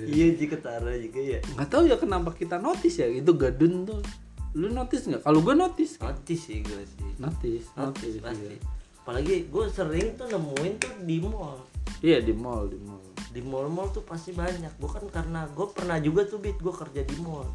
[0.05, 1.39] Iya jika ketara juga ya.
[1.58, 3.10] Nggak tahu ya kenapa kita notice ya.
[3.10, 4.05] Itu gadun tuh.
[4.53, 5.25] Lu notice nggak?
[5.25, 5.97] Kalau gue notice.
[5.97, 7.10] Notis sih gue sih.
[7.17, 8.45] Notice notis notice pasti.
[8.45, 8.60] iya.
[9.01, 11.58] apalagi gue sering tuh nemuin tuh di mall.
[12.05, 12.94] Iya di mall di mall
[13.30, 14.75] di mall-mall tuh pasti banyak.
[14.75, 17.47] Bukan karena gue pernah juga tuh bit gue kerja di mall.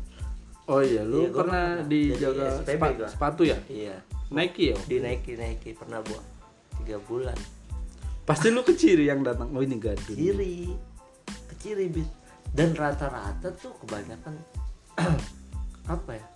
[0.67, 1.89] Oh iya lu Iya, pernah pernah.
[1.89, 3.59] dijaga SPB sepa- sepatu ya?
[3.67, 3.97] Iya.
[4.31, 4.79] Nike ya?
[4.81, 6.23] Dinaiki naiki pernah gua.
[6.79, 7.35] Tiga bulan.
[8.23, 9.51] Pasti lu keciri yang datang.
[9.51, 10.15] Oh ini gadun.
[10.15, 10.71] Kiri
[11.27, 12.07] ke kiri bit.
[12.51, 14.35] Dan rata-rata tuh kebanyakan
[15.91, 16.27] apa ya?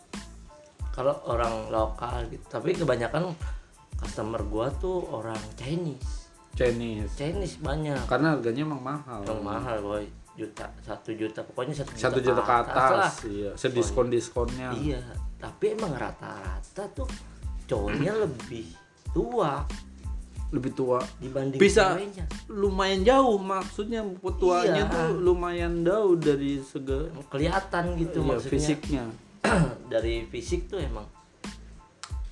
[0.91, 2.43] Kalau orang lokal gitu.
[2.49, 3.31] Tapi kebanyakan
[3.95, 6.24] customer gua tuh orang Chinese
[6.55, 7.13] Chinese.
[7.15, 7.99] Chinese banyak.
[8.07, 9.21] Karena harganya emang mahal.
[9.23, 10.05] Yang mahal boy.
[10.35, 13.13] Juta satu juta pokoknya satu juta, satu juta ke atas, lah.
[13.31, 13.51] iya.
[13.55, 14.99] Sediskon diskonnya iya
[15.39, 17.07] tapi emang rata-rata tuh
[17.71, 18.67] cowoknya lebih
[19.15, 19.63] tua.
[20.51, 20.99] Lebih tua.
[21.23, 21.95] Dibanding Bisa.
[21.95, 22.27] ceweknya.
[22.51, 24.03] lumayan jauh maksudnya
[24.41, 24.91] tuanya Iya.
[24.91, 28.53] tuh lumayan jauh dari sega kelihatan gitu iya, maksudnya.
[28.59, 29.05] fisiknya.
[29.93, 31.05] Dari fisik tuh emang.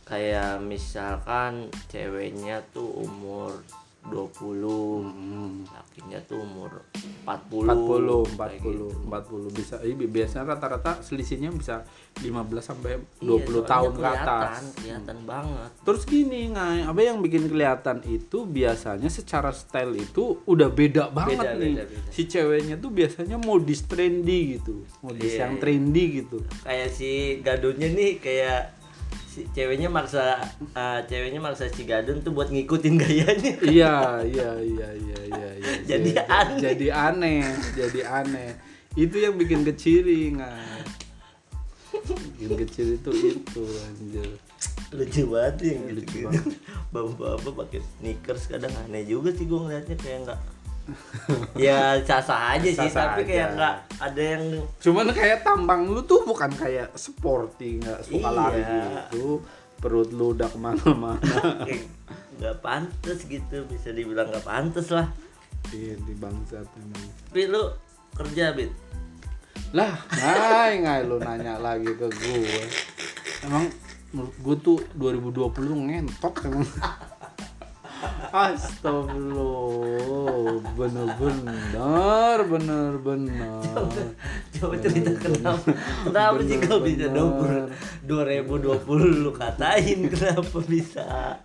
[0.03, 3.63] Kayak misalkan ceweknya tuh umur
[4.03, 5.63] 20 Hmm.
[5.65, 6.83] lakinya tuh umur
[7.23, 8.87] 40 40 kayak 40 gitu.
[9.07, 11.87] 40 bisa iya, biasanya rata-rata selisihnya bisa
[12.19, 12.35] 15
[12.65, 14.59] sampai 20 Iya, tahun ke atas.
[14.75, 20.69] kelihatan banget Terus gini, ngai, apa yang bikin kelihatan itu biasanya secara style itu udah
[20.69, 21.73] beda banget Beda, nih.
[21.73, 22.11] beda, beda.
[22.11, 25.61] Si ceweknya tuh biasanya modis trendy gitu, modis Iya, yang iya.
[25.61, 26.39] trendy gitu.
[26.61, 28.82] kayak si gadunnya nih kayak
[29.29, 30.41] si ceweknya maksa
[30.77, 35.73] ah, ceweknya maksa si gadun tuh buat ngikutin gayanya iya, iya, iya, iya, iya, iya.
[35.83, 36.59] Jadi aneh.
[36.63, 37.43] Jadi aneh,
[37.75, 38.51] jadi aneh.
[38.95, 40.85] Itu yang bikin keciri, ngai.
[42.39, 44.31] Bikin kecil itu itu anjir.
[44.93, 46.45] lucu banget ya Lucu gitu banget.
[46.93, 50.41] bapak-bapak pakai sneakers kadang aneh juga sih gue ngeliatnya kayak nggak
[51.55, 53.55] ya sah-sah aja sih Sah-sah tapi kayak aja.
[53.55, 54.45] nggak ada yang
[54.79, 58.31] Cuman kayak tampang lu tuh bukan kayak sporty, nggak suka Iya.
[58.31, 59.41] lari gitu.
[59.77, 61.19] Perut lu udah ke mana-mana.
[61.67, 61.87] kayak
[62.35, 65.07] nggak pantas gitu bisa dibilang nggak pantas lah
[65.69, 67.07] Iya, di bangsat emang.
[67.25, 67.63] tapi lu
[68.13, 68.71] kerja bit
[69.73, 72.61] Lah, ngai ngai lu nanya lagi ke gue.
[73.41, 73.71] Emang
[74.11, 76.67] menurut gue tuh 2020 tuh ngentot emang.
[78.33, 83.63] Astagfirullah, bener-bener, bener-bener.
[84.53, 85.71] Coba cerita kenapa
[86.03, 87.69] Kenapa sih kau bisa Bener-bener.
[88.03, 91.05] double 2020 lu katain kenapa bisa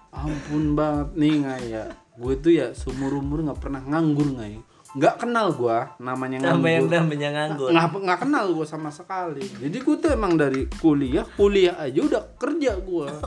[0.09, 1.83] Ampun banget nih nggak ya.
[2.13, 4.59] Gue tuh ya seumur umur nggak pernah nganggur nggak ya.
[4.89, 6.97] Nggak kenal gue namanya Sama yang nganggur.
[6.97, 9.45] namanya nganggur Nggak nggak kenal gue sama sekali.
[9.45, 13.07] Jadi gue tuh emang dari kuliah, kuliah aja udah kerja gue.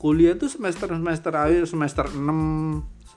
[0.00, 2.16] Kuliah tuh semester semester akhir semester 6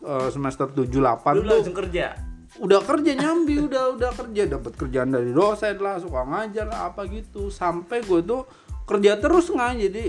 [0.03, 2.07] eh, semester 7 8 Lu tuh langsung kerja?
[2.53, 4.45] udah kerja nyambi udah udah kerja.
[4.45, 7.49] Dapat kerjaan dari dosen lah suka ngajar lah apa gitu.
[7.49, 8.45] Sampai gue tuh
[8.85, 10.05] kerja terus nggak jadi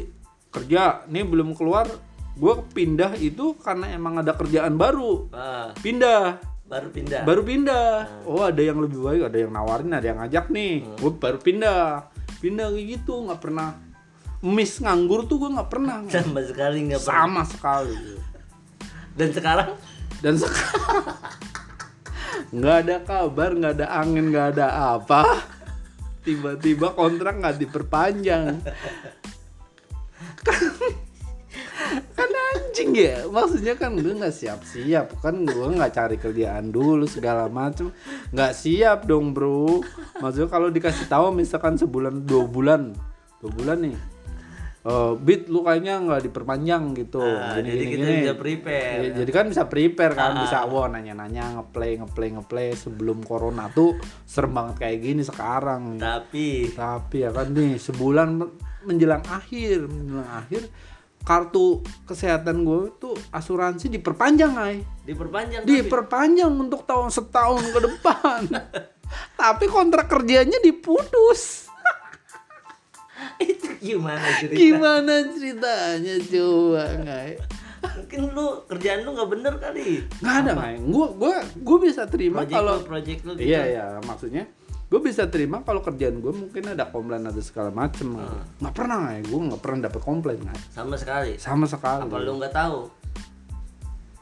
[0.52, 1.88] kerja nih belum keluar.
[2.34, 5.30] Gue pindah itu karena emang ada kerjaan baru.
[5.30, 6.42] Ah, pindah.
[6.66, 7.22] Baru pindah?
[7.22, 8.26] Baru pindah.
[8.26, 10.84] Oh ada yang lebih baik ada yang nawarin ada yang ngajak nih.
[10.98, 12.10] Gue baru pindah.
[12.42, 13.72] Pindah kayak gitu nggak pernah
[14.44, 16.04] miss nganggur tuh gue nggak pernah.
[16.12, 17.24] Sama sekali nggak pernah.
[17.24, 17.96] Sama sekali.
[19.16, 19.70] Dan sekarang?
[20.20, 21.04] Dan sekarang
[22.54, 24.66] nggak ada kabar nggak ada angin nggak ada
[25.00, 25.40] apa.
[26.24, 28.60] Tiba-tiba kontrak nggak diperpanjang.
[30.44, 30.64] Kan,
[32.16, 33.28] kan anjing ya.
[33.28, 35.20] Maksudnya kan gue nggak siap-siap.
[35.20, 37.92] Kan gue nggak cari kerjaan dulu segala macem.
[38.32, 39.84] Nggak siap dong bro.
[40.20, 42.96] Maksudnya kalau dikasih tahu misalkan sebulan dua bulan.
[43.44, 44.13] Dua bulan nih
[45.16, 47.24] bit lu kayaknya nggak diperpanjang gitu.
[47.24, 48.20] Ah, Gini, jadi gini, kita gini.
[48.20, 49.00] bisa prepare.
[49.00, 52.68] Ya, jadi kan bisa prepare kan bisa wow nanya-nanya ngeplay ngeplay ngeplay.
[52.76, 53.96] Sebelum corona tuh
[54.28, 55.96] serem banget kayak gini sekarang.
[55.96, 56.76] Tapi.
[56.76, 58.28] Tapi ya kan nih sebulan
[58.84, 60.68] menjelang akhir menjelang akhir
[61.24, 64.84] kartu kesehatan gue tuh asuransi diperpanjang ay.
[65.08, 68.40] Diperpanjang tapi diperpanjang untuk tahun setahun ke depan.
[69.40, 71.63] Tapi kontrak kerjanya diputus
[73.44, 74.54] itu gimana cerita?
[74.54, 77.22] gimana ceritanya coba nggak
[77.84, 80.00] Mungkin lu kerjaan lu nggak bener kali.
[80.18, 83.44] nggak ada nggak gue gue gue bisa terima kalau project lu gitu.
[83.46, 84.48] Iya iya maksudnya
[84.84, 88.40] gue bisa terima kalau kerjaan gue mungkin ada komplain ada segala macem Ah.
[88.58, 91.32] nggak pernah ya gue nggak pernah dapet komplain nggak Sama sekali.
[91.36, 92.80] sama sekali Apa lu nggak tahu?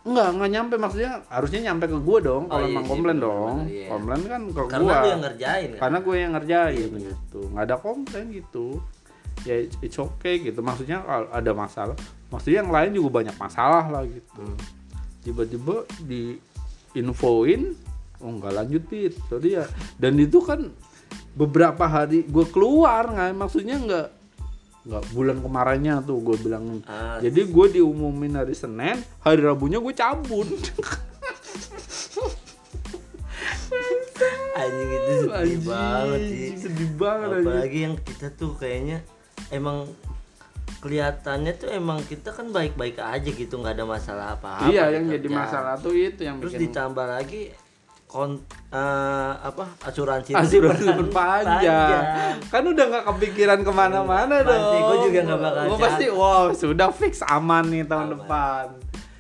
[0.03, 3.17] nggak nggak nyampe maksudnya harusnya nyampe ke gue dong kalau Oh, iya emang sih, komplain
[3.17, 3.87] bener, dong bener, iya.
[3.87, 5.79] komplain kan ke Karena gue lu yang ngerjain kan.
[5.79, 8.67] karena gue yang ngerjain gitu nggak ada komplain gitu
[9.47, 10.61] ya it's okay gitu.
[10.63, 11.97] Maksudnya kalau ada masalah
[12.33, 14.43] maksudnya yang lain juga banyak masalah lah gitu.
[14.43, 14.59] Hmm.
[15.23, 16.35] tiba-tiba di
[16.99, 17.79] infoin
[18.19, 19.67] oh nggak lanjut pit sorry ya.
[19.99, 20.71] Dan itu kan
[21.33, 24.09] beberapa hari gue keluar nggak maksudnya nggak
[24.83, 26.83] nggak bulan kemarinnya tuh gue bilang.
[26.91, 30.49] Ah, jadi gue diumumin hari senin hari rabunya gue cabut.
[34.53, 36.51] Anjing itu sedih Anjing, banget sih.
[36.61, 37.47] sedih banget anjing.
[37.49, 38.99] Apalagi yang kita tuh kayaknya
[39.53, 39.85] emang
[40.81, 44.67] kelihatannya tuh emang kita kan baik-baik aja gitu nggak ada masalah apa-apa.
[44.67, 45.39] iya yang jadi kerjaan.
[45.39, 47.43] masalah tuh itu yang Terus bikin ditambah lagi
[48.05, 48.37] kon
[48.69, 55.19] eh, apa asuransi asuransi berpanjang kan udah nggak kepikiran ke mana-mana Pasti, dong gua juga
[55.23, 55.81] nggak bakal cari.
[55.81, 58.13] pasti wow sudah fix aman nih tahun Aman.
[58.19, 58.65] depan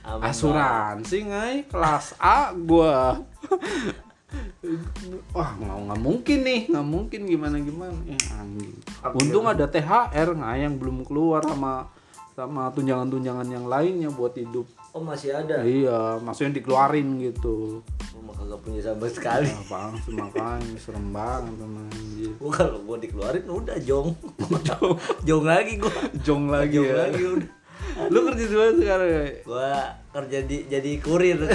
[0.02, 3.22] Aman asuransi ngai kelas A gua
[5.34, 8.72] wah nggak nggak mungkin nih nggak mungkin gimana gimana eh, anjing
[9.18, 11.88] untung ada THR nggak yang belum keluar sama
[12.32, 15.64] sama tunjangan-tunjangan yang lainnya buat hidup Oh masih ada.
[15.64, 17.80] iya maksudnya dikeluarin gitu
[18.12, 19.48] Gua mah kagak punya sama sekali.
[19.48, 21.88] Nah, bang, makanya serem banget teman.
[22.36, 24.12] Gua kalau gua dikeluarin udah jong.
[25.28, 25.96] jong lagi gua.
[26.20, 26.96] Jong lagi Jong ya.
[27.08, 27.50] lagi udah.
[28.12, 29.22] Lu kerja di mana sekarang ya?
[29.48, 29.72] Gua
[30.12, 31.38] kerja di jadi kurir.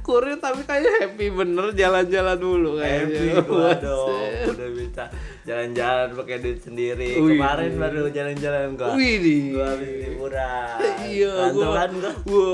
[0.00, 3.44] Kurir tapi kayak happy bener jalan-jalan dulu Happy kayaknya.
[3.44, 4.30] gua dong.
[4.48, 5.04] Udah bisa
[5.44, 7.20] jalan-jalan pakai duit sendiri.
[7.20, 7.36] Wih.
[7.36, 8.96] Kemarin baru jalan-jalan gua.
[8.96, 9.52] Wih.
[9.54, 10.76] Gua habis liburan.
[11.04, 12.12] Iya, gua, gua.
[12.24, 12.52] gua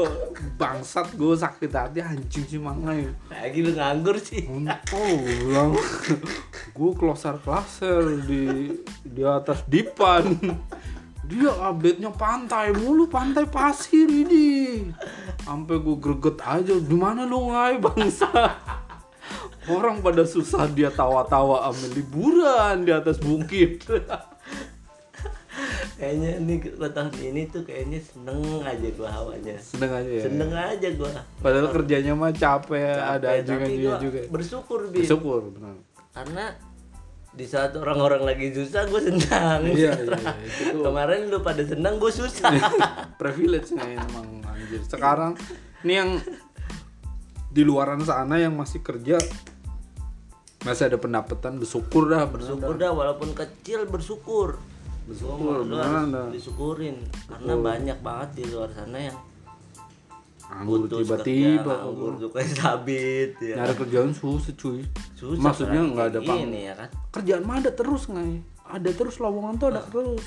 [0.58, 3.06] bangsat gua sakit hati anjing sih mangai.
[3.30, 4.42] Lagi lu nganggur sih.
[4.92, 5.70] Oh,
[6.74, 8.74] gua kloser klaser di
[9.06, 10.34] di atas dipan.
[11.26, 14.86] Dia update-nya pantai mulu, pantai pasir ini.
[15.42, 18.30] Sampai gua greget aja, di mana lu ngai bangsa?
[19.66, 23.82] Orang pada susah dia tawa-tawa ambil liburan di atas bukit.
[25.98, 29.58] Kayaknya gua tahun ini tuh kayaknya seneng aja gua hawanya.
[29.58, 30.22] Seneng aja ya.
[30.30, 31.10] Seneng aja gua.
[31.42, 34.20] Padahal kerjanya mah capek, ada Capek, juga tapi juga.
[34.30, 35.02] Bersyukur bi.
[35.02, 35.74] Bersyukur benar.
[36.14, 36.44] Karena
[37.36, 39.60] di saat orang-orang lagi susah gue senang.
[39.68, 40.80] Iya, iya, iya, itu.
[40.88, 42.48] Kemarin lu pada senang gue susah.
[43.20, 44.80] Privilege nih emang anjir.
[44.88, 45.36] Sekarang
[45.84, 46.10] ini yang
[47.52, 49.20] di luaran sana yang masih kerja
[50.64, 54.58] masih ada pendapatan bersyukur dah bersyukur dah walaupun kecil bersyukur.
[55.06, 56.26] bersyukur lu harus dah.
[56.34, 56.98] disyukurin
[57.30, 59.16] karena banyak banget di luar sana yang
[60.46, 61.74] putus tiba-tiba.
[62.22, 63.54] tuh kayak sabit ya.
[63.58, 64.80] Nyari kerjaan susah cuy.
[65.18, 66.88] Susah, maksudnya nggak ada pang ini ya kan?
[67.10, 68.26] Kerjaan mah ada terus nggak
[68.66, 70.24] ada terus lowongan tuh ada terus.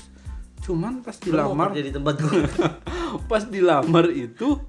[0.60, 2.42] Cuman pas dilamar kerja di tempat gue
[3.30, 4.60] pas dilamar itu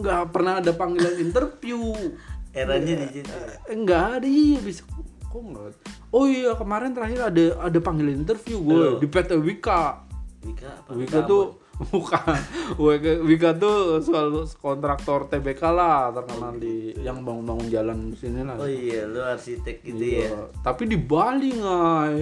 [0.00, 1.92] nggak pernah ada panggilan interview.
[2.50, 3.30] Eranya di situ
[3.68, 4.82] Eh, nggak ada iya bisa.
[5.30, 5.72] Kok nggak?
[6.10, 10.02] Oh iya kemarin terakhir ada ada panggilan interview gue di PT Wika
[10.42, 10.90] Wika apa?
[10.96, 11.60] Wika tuh
[11.92, 12.36] bukan.
[13.24, 18.60] Wika, tuh soal kontraktor TBK lah terkenal di yang bangun-bangun jalan sini lah.
[18.60, 20.28] Oh iya lu arsitek gitu Iya.
[20.28, 20.40] ya?
[20.60, 22.16] Tapi di Bali ngai.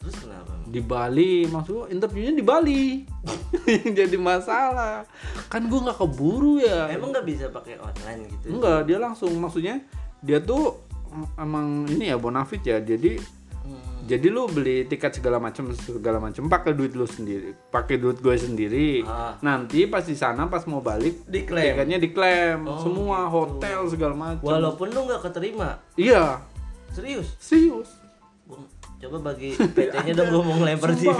[0.00, 2.82] Terus kenapa di Bali maksud gua interviewnya di Bali.
[3.98, 5.04] Jadi masalah.
[5.46, 6.88] Kan gue nggak keburu ya.
[6.88, 8.56] Emang nggak bisa pakai online gitu?
[8.56, 9.84] Enggak dia langsung maksudnya
[10.24, 10.80] dia tuh
[11.12, 12.80] em- emang ini ya bonafit ya.
[12.80, 13.41] Jadi.
[14.02, 18.34] Jadi lu beli tiket segala macam segala macam pakai duit lu sendiri pakai duit gue
[18.34, 19.06] sendiri.
[19.06, 19.38] Ah.
[19.38, 21.78] nanti pas di sana pas mau balik diklaim.
[21.78, 22.66] tiketnya diklaim.
[22.66, 23.34] Oh, semua gitu.
[23.38, 25.78] hotel segala macam walaupun lu nggak keterima?
[25.94, 26.42] Iya.
[26.90, 27.38] Serius?
[27.38, 27.88] Serius.
[28.44, 28.68] Gua-
[29.02, 30.94] coba bagi PT-nya dong gue mau ngelempar.
[30.94, 31.18] CV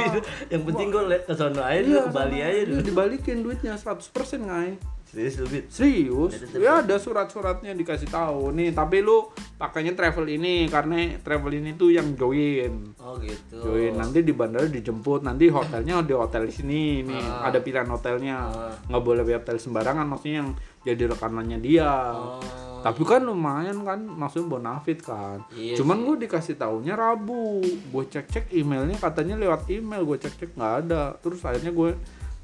[0.54, 2.78] yang penting gue ke sono aja dulu, ke Bali aja dulu.
[2.78, 4.70] Iya, dibalikin duitnya 100% ngai
[5.12, 5.64] serius lu Bit?
[5.68, 6.32] Serius?
[6.56, 9.28] Ya ada surat-suratnya dikasih tahu nih, tapi lu
[9.60, 12.96] pakainya travel ini karena travel ini tuh yang join.
[12.96, 17.52] oh gitu Join nanti di bandara dijemput, nanti hotelnya di hotel sini nih, Ah.
[17.52, 18.36] ada pilihan hotelnya.
[18.48, 18.72] Ah.
[18.88, 20.50] Nggak boleh di hotel sembarangan maksudnya yang
[20.82, 21.92] jadi rekanannya dia.
[22.16, 22.40] oh
[22.82, 25.38] Tapi kan lumayan kan, maksudnya bonafit kan.
[25.54, 27.62] Iya Cuman gue dikasih taunya Rabu.
[27.62, 31.14] Gue cek-cek emailnya katanya lewat email, gue cek-cek nggak ada.
[31.22, 31.94] Terus akhirnya gue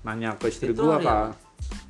[0.07, 1.35] nanya ke istri gue kan.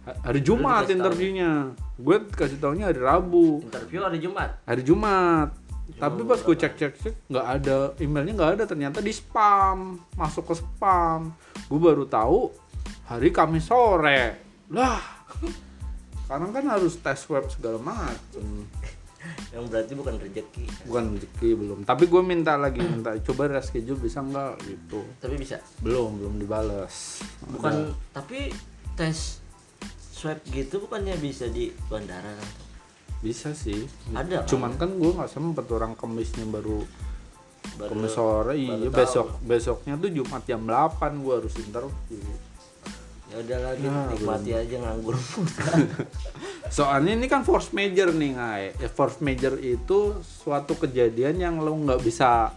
[0.04, 1.72] Ha- Hari Jumat interviewnya.
[1.98, 3.60] Gue kasih taunya hari Rabu.
[3.60, 5.48] interview hari Jumat Hari Jumat.
[5.88, 11.32] Tapi pas gue cek-cek-cek nggak ada emailnya nggak ada ternyata di spam masuk ke spam.
[11.66, 12.52] Gue baru tahu
[13.08, 14.36] hari Kamis sore.
[14.68, 15.00] Lah,
[16.28, 18.68] sekarang kan harus tes web segala macem.
[19.52, 21.78] yang berarti bukan rezeki Bukan rezeki belum.
[21.82, 25.00] Tapi gue minta lagi minta coba reschedule bisa nggak gitu.
[25.18, 27.18] tapi bisa Belum belum dibales.
[27.48, 28.52] bukan tapi
[28.94, 29.40] tes
[30.18, 32.50] swab gitu bukannya bisa di bandara kan
[33.18, 33.82] Bisa sih.
[34.10, 34.46] Ada kan?
[34.46, 36.82] Cuman kan gue nggak sempet orang kemisnya baru
[37.74, 38.98] baru Kamis sore iya baru tahu.
[38.98, 42.18] besok besoknya tuh Jumat jam 8 gua harus interview.
[43.28, 45.14] ya udah lagi Ya, nikmati aja nganggur
[46.76, 48.64] Soalnya ini kan force major nih ngai.
[48.76, 52.52] Ya, force major itu suatu kejadian yang lo nggak bisa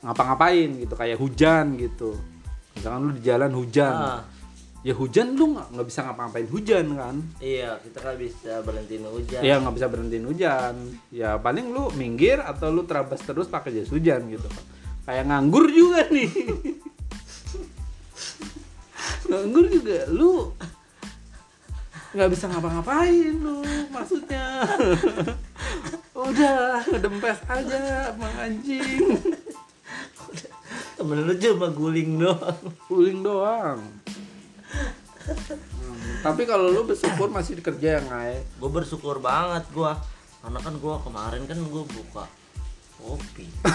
[0.00, 2.14] ngapa-ngapain gitu kayak hujan gitu.
[2.74, 3.94] Misalkan lu di jalan hujan.
[3.94, 4.20] Ah,
[4.84, 7.16] Ya hujan lu nggak nggak bisa ngapa-ngapain hujan kan.
[7.40, 10.74] iya kita kan bisa berhenti hujan Ya nggak bisa berhentiin hujan.
[11.08, 14.44] Ya paling lu minggir atau lu terabas terus pakai jas hujan gitu.
[15.08, 16.28] Kayak nganggur juga nih.
[19.24, 20.52] nganggur juga lu
[22.14, 24.62] nggak bisa ngapa-ngapain lu maksudnya
[26.28, 29.18] udah ngedempes aja sama anjing
[30.94, 33.82] temen lu cuma guling doang puling doang
[35.24, 38.44] Hmm, tapi kalau lu bersyukur masih kerja yang ngai?
[38.60, 39.96] Gue bersyukur banget gua.
[40.44, 42.24] Karena kan gua kemarin kan gua buka
[43.00, 43.48] kopi.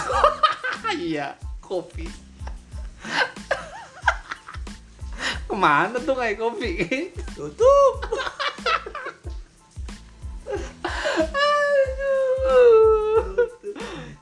[0.89, 2.09] Iya kopi.
[5.45, 6.71] Ke mana tuh ngai kopi?
[7.37, 7.93] Tutup.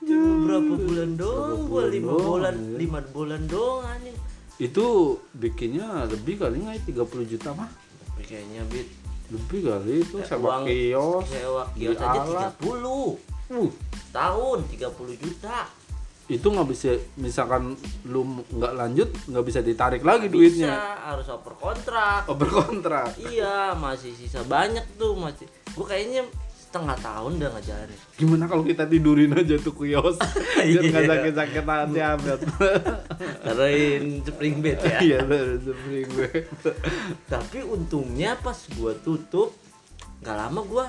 [0.04, 1.88] Cuma berapa bulan doang gua?
[1.88, 2.76] Bulan lima bulan ya.
[2.76, 4.27] lima bulan doang anjing
[4.58, 7.70] itu bikinnya lebih kali ngai 30 juta mah?
[8.17, 8.89] Kayaknya bit.
[9.30, 12.52] Lebih kali itu Ya, sewa kios sewa kios aja alat.
[12.58, 12.74] 30
[13.54, 13.70] uh.
[14.10, 15.70] Tahun 30 juta.
[16.28, 17.78] Itu nggak bisa misalkan
[18.10, 20.76] lu nggak lanjut nggak bisa ditarik lagi bisa duitnya.
[21.08, 25.48] harus oper kontrak oh berkontrak iya masih sisa banyak tuh masih.
[25.72, 26.28] Gua kayaknya
[26.78, 28.00] setengah tahun udah ngejalanin.
[28.13, 30.18] Gimana kalau kita tidurin aja tuh kios?
[30.58, 31.10] Biar nggak Iya.
[31.10, 32.40] sakit sakit hati amat
[33.44, 34.98] taruhin spring bed ya.
[35.00, 36.30] Iya bener spring gue
[37.26, 39.52] tapi untungnya pas gua tutup
[40.22, 40.86] nggak lama gua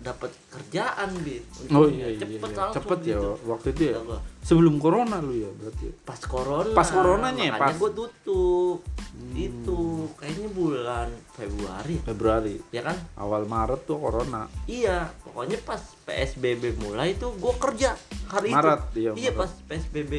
[0.00, 1.44] dapat kerjaan bit
[1.76, 2.72] oh iya iya cepet iya.
[2.72, 3.30] cepet ya gitu.
[3.44, 4.00] waktu itu ya
[4.40, 7.80] sebelum corona lu ya berarti pas corona Pas coronanya ya, makanya pas?
[7.80, 8.78] gua tutup
[9.20, 9.36] Hmm.
[9.36, 16.80] itu kayaknya bulan Februari Februari ya kan awal Maret tuh corona iya pokoknya pas PSBB
[16.80, 17.92] mulai tuh gua kerja
[18.32, 19.36] hari Maret, itu iya, Maret.
[19.36, 20.12] pas PSBB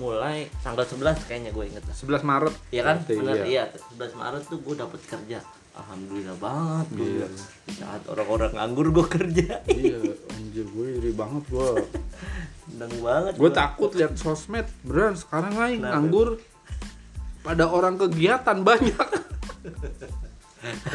[0.00, 2.96] mulai tanggal 11 kayaknya gue inget 11 Maret Iya kan?
[3.04, 3.64] Berarti, Benar iya.
[3.70, 4.10] iya.
[4.10, 5.38] 11 Maret tuh gue dapet kerja.
[5.74, 7.08] Alhamdulillah banget gue.
[7.18, 7.28] Iya.
[7.66, 9.48] Di saat orang-orang nganggur gue kerja.
[9.66, 9.98] iya
[10.30, 11.68] anjir gue iri banget gue
[12.64, 13.32] Seneng banget.
[13.34, 15.90] gue takut lihat sosmed beneran sekarang aja Kenapa?
[15.92, 16.28] nganggur
[17.42, 19.08] pada orang kegiatan banyak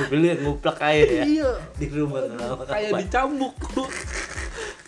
[0.10, 3.54] Beli yang nguplak air ya iya di rumah kenapa kayak dicambuk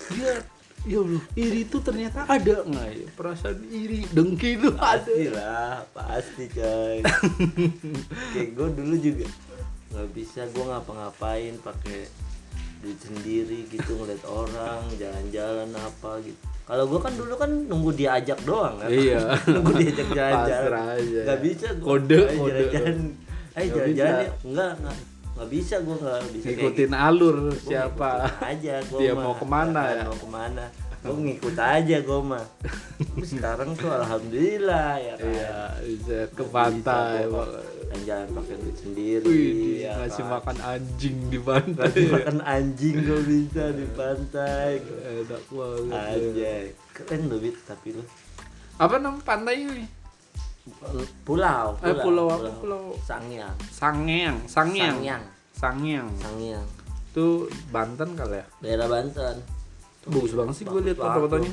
[0.09, 0.41] dia
[0.81, 5.85] ya Allah iri itu ternyata ada nggak ya perasaan iri dengki itu ada pasti lah
[5.93, 6.97] pasti coy
[8.33, 9.25] kayak gue dulu juga
[9.91, 12.07] nggak bisa gue ngapa-ngapain pakai
[12.79, 16.39] duit sendiri gitu ngeliat orang jalan-jalan apa gitu.
[16.63, 18.87] Kalau gue kan dulu kan nunggu diajak doang kan.
[18.87, 19.35] Iya.
[19.53, 20.69] nunggu diajak jalan-jalan.
[20.71, 21.19] Pasrah aja.
[21.27, 21.87] nggak bisa gua.
[21.87, 22.97] Kode, jalan-jalan.
[23.51, 24.31] Ayo Nggak jalan-jalan ya.
[24.41, 24.97] Enggak enggak
[25.31, 28.09] nggak bisa gue nggak bisa ngikutin alur Gua siapa.
[28.43, 29.23] aja gua Dia mah.
[29.23, 30.03] mau ke mana ya?
[30.05, 30.65] mau ke mana.
[31.01, 32.45] Gue ngikut aja gue mah.
[33.21, 35.25] Sekarang tuh alhamdulillah ya kan?
[35.27, 37.25] Iya bisa ke pantai
[38.01, 40.31] jalan pakai duit sendiri Wih, ya ngasih kan.
[40.35, 41.85] makan anjing di pantai.
[41.87, 44.71] Ngasih makan anjing gue bisa di pantai.
[44.81, 46.01] Enak banget ya.
[46.15, 46.53] aja
[46.91, 48.03] keren lu Bit, tapi lu.
[48.77, 49.85] Apa nama pantai ini?
[51.25, 52.49] Pulau Eh, pulau apa?
[52.55, 56.67] Pulau- Sangyang Sangyang Sangyang Sangyang Sangyang Sangyang
[57.11, 57.27] itu
[57.67, 58.45] Banten kali ya?
[58.61, 59.35] Daerah Banten.
[60.05, 61.51] Bagus banget sih gue lihat foto-fotonya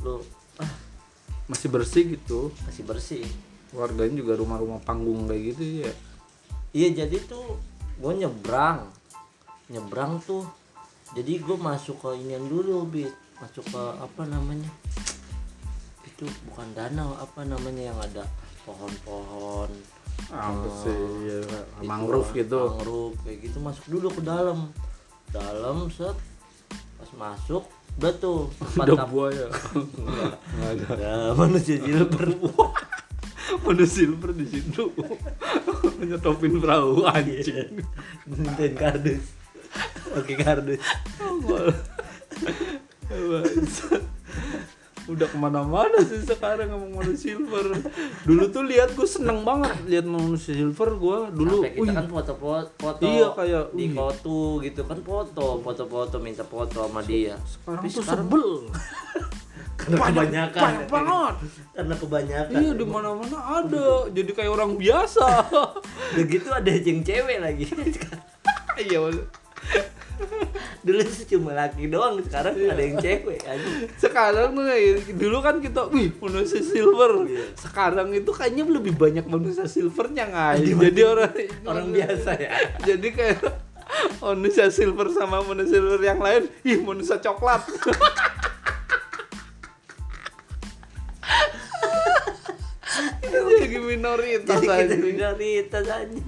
[0.00, 0.18] lu
[0.56, 0.70] ah,
[1.46, 2.50] masih bersih gitu.
[2.62, 3.24] masih bersih
[3.72, 5.92] warganya juga rumah-rumah panggung kayak gitu ya.
[6.70, 7.58] Iya jadi tuh
[7.96, 8.86] gue nyebrang.
[9.68, 10.46] Nyebrang tuh.
[11.10, 14.70] Jadi gue masuk ke inian dulu bit masuk ke apa namanya?
[16.04, 18.24] Itu bukan danau apa namanya yang ada
[18.62, 19.70] pohon-pohon.
[20.28, 21.38] Apa Oh, sih ya,
[21.82, 22.60] mangrove gitu.
[22.60, 23.56] mangrove kayak gitu.
[23.58, 24.68] Masuk dulu ke dalam.
[25.28, 26.14] Dalam set.
[26.94, 27.64] Pas masuk
[27.98, 28.46] udah tuh
[28.76, 29.48] kap- buaya.
[30.54, 31.32] Nggak ada.
[31.32, 32.30] Manusia silver
[33.58, 34.92] ada silver di situ.
[36.02, 37.82] Nyetopin perahu anjing.
[38.26, 39.24] Nintendo kardus.
[40.14, 40.80] Oke kardus.
[45.10, 47.66] udah ke mana-mana sih sekarang ngomong manusia silver.
[48.22, 50.94] Dulu tuh lihat gue seneng banget lihat manusia silver.
[50.96, 56.16] Gue dulu Sampai kita kan foto-foto foto Iya, kayak, di foto gitu kan foto foto-foto
[56.22, 57.34] minta foto sama dia.
[57.42, 58.48] sekarang Tapi tuh sekarang sebel.
[59.80, 60.62] karena banyak, kebanyakan.
[60.62, 61.34] banyak banget.
[61.72, 62.58] Karena kebanyakan.
[62.60, 63.88] Iya di mana-mana ada.
[64.12, 65.26] Jadi kayak orang biasa.
[66.14, 67.66] Udah gitu ada yang cewek lagi.
[68.80, 69.12] Iya
[70.84, 72.72] dulu sih cuma laki doang sekarang Iya.
[72.72, 77.28] ada yang cewek aja sekarang tuh kayak dulu kan kita wih manusia silver.
[77.28, 77.44] Iya.
[77.56, 80.52] sekarang itu kayaknya lebih banyak manusia silvernya nggak?
[80.64, 81.32] Jadi orang
[81.64, 82.50] orang biasa ya.
[82.88, 83.38] Jadi kayak
[84.20, 87.60] manusia silver sama manusia silver yang lain ih manusia coklat.
[93.30, 96.20] Jadi minoritas jadi kita minoritas aja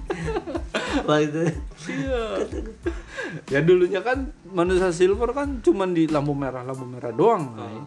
[1.02, 1.58] waktu
[1.90, 2.24] Iya.
[3.46, 7.80] Ya dulunya kan manusia silver kan cuman di lampu merah lampu merah doang Ngai.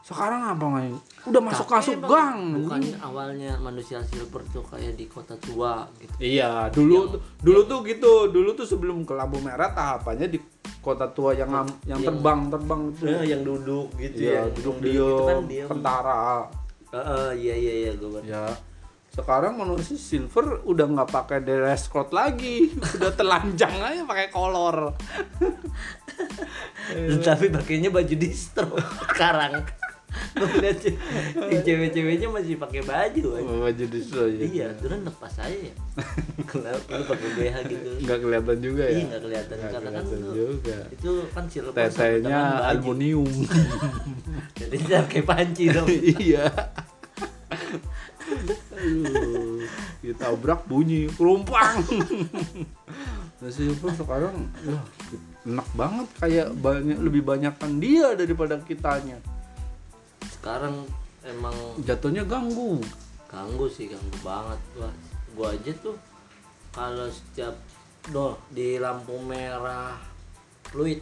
[0.00, 0.92] sekarang apa ngai
[1.24, 6.68] udah masuk masuk gang bukannya awalnya manusia silver tuh kayak di kota tua gitu Iya,
[6.68, 8.28] dulu dulu tuh gitu.
[8.28, 10.36] Dulu tuh sebelum ke lampu merah tahapannya di
[10.78, 11.48] kota tua yang
[11.82, 13.02] yang Yang- terbang terbang itu.
[13.08, 15.38] Eh, yang duduk gitu Iya, ya duduk Yang dia gitu kan
[15.72, 16.24] kentara.
[16.92, 18.44] Heeh, iya iya iya gue Ya.
[19.14, 24.90] Sekarang manusia silver udah nggak pakai dress code lagi, udah telanjang aja pakai kolor.
[27.22, 28.76] tapi pakainya baju distro
[29.08, 29.64] sekarang
[31.66, 33.50] cewek-ceweknya masih pakai baju aja.
[33.50, 34.42] Baju distro aja.
[34.44, 35.74] iya turun lepas aja ya
[36.50, 38.94] kenapa lu pakai BH gitu Nggak kelihatan juga ya.
[38.94, 40.76] iya nggak kelihatan Nggak karena kan kelihatan juga.
[40.92, 43.30] itu kan silver Tetenya aluminium.
[44.54, 44.76] jadi
[45.08, 45.88] kayak panci dong
[46.20, 46.46] iya.
[48.84, 49.64] Aduh,
[50.04, 51.80] ditabrak bunyi kerumpang.
[53.40, 54.80] Nah, silver sekarang ya,
[55.44, 59.20] enak banget kayak banyak lebih banyakkan dia daripada kitanya.
[60.24, 60.84] sekarang
[61.24, 61.52] emang
[61.84, 62.80] Jatuhnya ganggu.
[63.28, 64.90] ganggu sih ganggu banget gua
[65.36, 65.96] gua aja tuh
[66.72, 67.56] kalau setiap
[68.12, 69.96] doh di lampu merah
[70.68, 71.00] fluid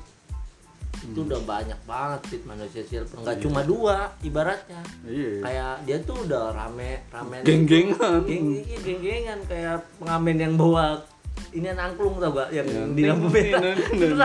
[0.95, 5.31] itu udah banyak banget fit manusia silver nggak cuma dua ibaratnya Iya.
[5.41, 8.23] kayak dia tuh udah rame rame Geng-gengan.
[8.23, 11.03] geng iya, geng-gengan kayak pengamen yang bawa
[11.51, 13.75] ini angklung tau gak yang Yang di lampu merah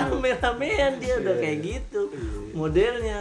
[0.05, 1.41] rame-ramean dia udah Iya.
[1.41, 2.53] kayak gitu Iya.
[2.53, 3.19] modelnya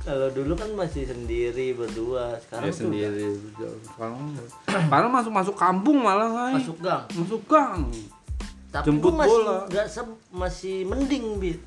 [0.00, 3.36] kalau dulu kan masih sendiri berdua sekarang Ya tuh sendiri.
[3.84, 4.16] Sekarang
[4.88, 6.54] sekarang masuk masuk kampung malah Ngai.
[6.56, 7.84] masuk gang masuk gang.
[8.70, 9.56] tapi Jemput masih bola.
[9.66, 11.60] nggak se- masih mending bit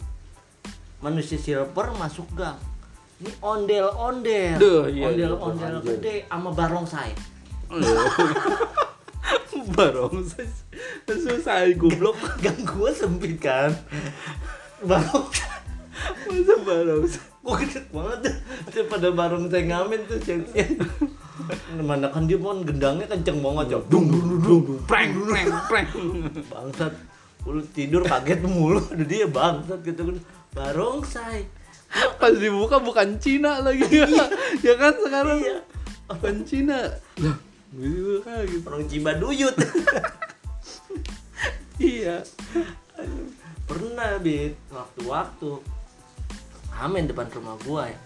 [1.03, 2.55] manusia silver masuk gang.
[3.19, 4.55] Ini ondel ondel.
[4.55, 5.99] Duh, iya, ondel iya, ondel anjir.
[5.99, 7.11] gede sama barongsai
[9.73, 10.27] Barong
[11.07, 12.17] susah goblok.
[12.43, 13.71] gang gua sempit kan?
[14.83, 15.51] Barongsai
[16.03, 17.05] Masa barong?
[17.43, 18.19] Gue gede banget
[18.89, 20.65] pada barongsai ngamen tuh ceweknya
[21.83, 24.79] mana kan dia mau gendangnya kenceng banget ya dung dung dung dung.
[24.85, 25.89] Prank prank prank
[26.47, 26.93] bangsat.
[27.43, 28.79] Lu tidur kaget mulu.
[28.79, 30.17] Ada dia bangsat gitu kan
[30.53, 31.45] barongsai.
[32.17, 33.85] Pas dibuka bukan Cina lagi.
[34.65, 35.39] Ya kan sekarang?
[35.41, 35.59] Iya.
[36.09, 36.79] bukan Cina.
[37.21, 37.37] Lah
[37.73, 38.65] dibuka gitu.
[38.69, 39.55] Orang Cibaduyut
[41.81, 42.21] iya.
[43.65, 44.53] Pernah bit.
[44.69, 45.51] Waktu-waktu.
[46.73, 47.99] Amin depan rumah gua ya.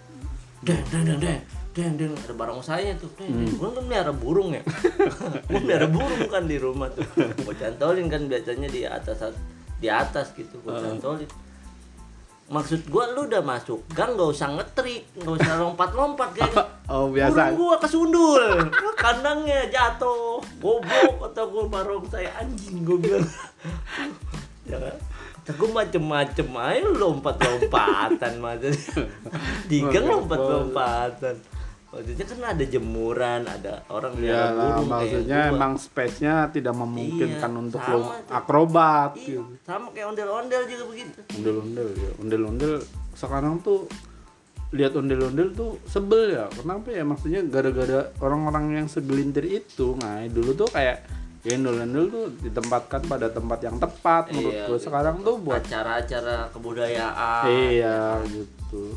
[0.64, 1.40] Deng deng deng deng.
[1.76, 2.12] Deng deng.
[2.16, 3.12] Ada barongsainya tuh.
[3.16, 3.56] Deng deng.
[3.60, 4.64] Gua kan melihara burung ya.
[5.48, 7.04] Gua melihara burung kan di rumah tuh.
[7.44, 9.36] Gua cantolin kan biasanya di atas
[9.80, 10.60] di atas gitu.
[10.64, 11.28] Gua cantolin
[12.48, 16.56] maksud gua lu udah masuk gang gak usah ngetrik gak usah lompat-lompat kayak
[16.92, 17.52] oh biasa.
[17.52, 18.44] Burung gua kesundul.
[18.96, 20.40] Kandangnya jatuh.
[20.56, 23.28] Goblok atau gua barongsai anjing gua bilang.
[24.68, 24.96] Ya kan?
[25.48, 29.08] Kata gua macem-macem aja lompat-lompatan maksudnya
[29.72, 31.57] di gang lompat-lompatan
[31.88, 35.52] maksudnya kan ada jemuran ada orang ya burung kayak maksudnya gua.
[35.56, 39.42] emang space-nya tidak memungkinkan Iya, untuk sama lo akrobat Iya, gitu.
[39.64, 41.18] sama kayak ondel-ondel juga begitu.
[41.32, 42.10] Ondel-ondel ya.
[42.20, 42.72] Ondel-ondel
[43.12, 43.88] sekarang tuh
[44.68, 46.44] lihat ondel-ondel tuh sebel ya.
[46.52, 47.00] Kenapa ya?
[47.02, 51.08] Maksudnya gara-gara orang-orang yang segelintir itu nah dulu tuh kayak
[51.40, 54.84] ya ondel-ondel tuh ditempatkan pada tempat yang tepat menurut Iya, gue gitu.
[54.84, 57.44] sekarang tuh buat acara-acara kebudayaan.
[57.48, 58.92] Iya gitu.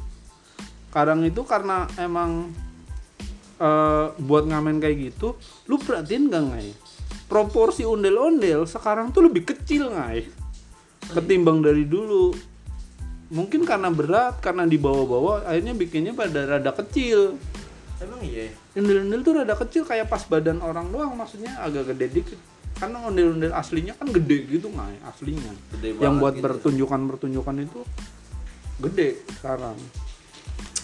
[0.91, 2.51] Kadang itu karena emang
[3.61, 5.37] eh, buat ngamen kayak gitu
[5.69, 6.69] lu perhatiin gak ngai?
[7.29, 10.41] Proporsi ondel-ondel sekarang tuh lebih kecil ngai
[11.11, 12.31] ketimbang dari dulu.
[13.31, 17.39] Mungkin karena berat karena dibawa-bawa akhirnya bikinnya pada rada kecil.
[18.01, 18.51] Emang iya?
[18.75, 22.39] Ondel-ondel tuh rada kecil kayak pas badan orang doang maksudnya agak gede dikit.
[22.75, 25.53] Karena ondel-ondel aslinya kan gede gitu ngai aslinya.
[25.77, 26.43] Gede yang buat gitu.
[26.43, 27.79] pertunjukan-pertunjukan itu
[28.81, 29.09] gede
[29.39, 29.77] sekarang.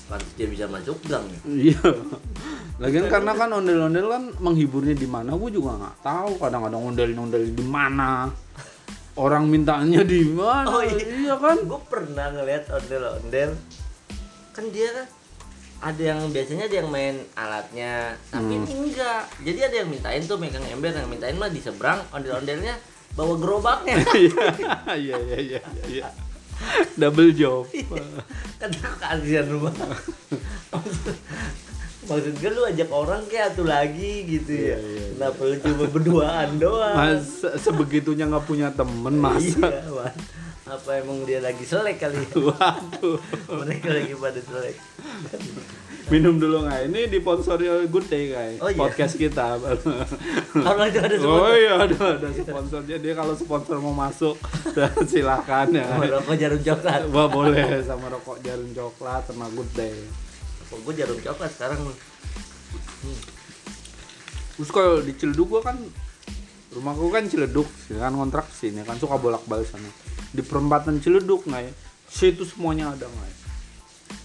[0.07, 1.39] Pantes dia bisa masuk gang ya
[1.75, 1.83] Iya.
[2.77, 6.31] Lagian karena kan ondel-ondel kan menghiburnya di mana, gue juga nggak tahu.
[6.37, 8.29] Kadang-kadang ondel-ondel di mana,
[9.17, 10.69] orang mintanya di mana.
[10.69, 11.33] Oh, iya.
[11.41, 11.57] kan?
[11.65, 13.57] gue pernah ngeliat ondel-ondel
[14.57, 15.05] kan dia kan
[15.85, 18.65] ada yang biasanya dia yang main alatnya tapi Hmm.
[18.65, 22.73] ini enggak jadi ada yang mintain tuh megang ember yang mintain mah di seberang ondel-ondelnya
[23.13, 24.45] bawa gerobaknya Iya,
[24.97, 26.07] iya, iya, iya, iya.
[26.97, 27.69] Double job.
[28.57, 29.69] kan kasihan rumah
[32.07, 35.07] maksud gue lu ajak orang kayak atuh lagi gitu ya Iya, iya, iya.
[35.13, 37.27] kenapa lu cuma berduaan doang Mas
[37.59, 39.67] sebegitunya nggak punya temen masa.
[39.67, 40.07] iya
[40.67, 42.27] apa emang dia lagi selek kali ya?
[42.47, 43.15] Waduh.
[43.55, 44.75] mereka lagi pada selek
[46.07, 46.87] Minum dulu nggak?
[46.87, 48.63] Ini disponsori oleh Good Day guys.
[48.63, 48.79] Oh, iya.
[48.79, 49.59] Podcast kita.
[50.55, 54.39] kalau itu ada Oh semua iya ada ada sponsornya dia kalau sponsor mau masuk
[55.11, 55.83] silahkan ya.
[55.99, 59.91] rokok jarum coklat Wah boleh sama rokok jarum coklat sama good day.
[60.67, 61.79] Kok gue jarum coklat sekarang
[64.57, 65.77] Terus kalau di Ciledug gua kan
[66.73, 69.85] rumahku kan Ciledug, sih, kan kontrak sini kan suka bolak-balik sana.
[70.33, 71.73] Di perempatan Ciledug nggak ya?
[72.09, 73.37] Situ semuanya ada nggak ya?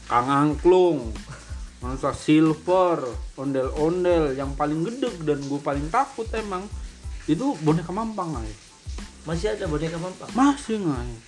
[0.08, 1.12] Kang Angklung,
[1.84, 3.04] Manusia Silver,
[3.36, 6.64] ondel-ondel yang paling gede dan gue paling takut emang
[7.28, 8.56] itu boneka mampang nggak ya?
[9.22, 11.18] masih ada boneka mampang Masih nggak ya?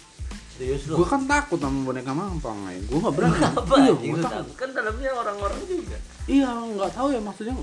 [0.55, 2.79] Serius lu Gue kan takut sama boneka mampang ya?
[2.83, 3.39] Gue nggak berani.
[3.43, 4.55] apa Iya, lu takut.
[4.55, 7.55] kan dalamnya orang-orang juga Iya, nggak tahu ya maksudnya.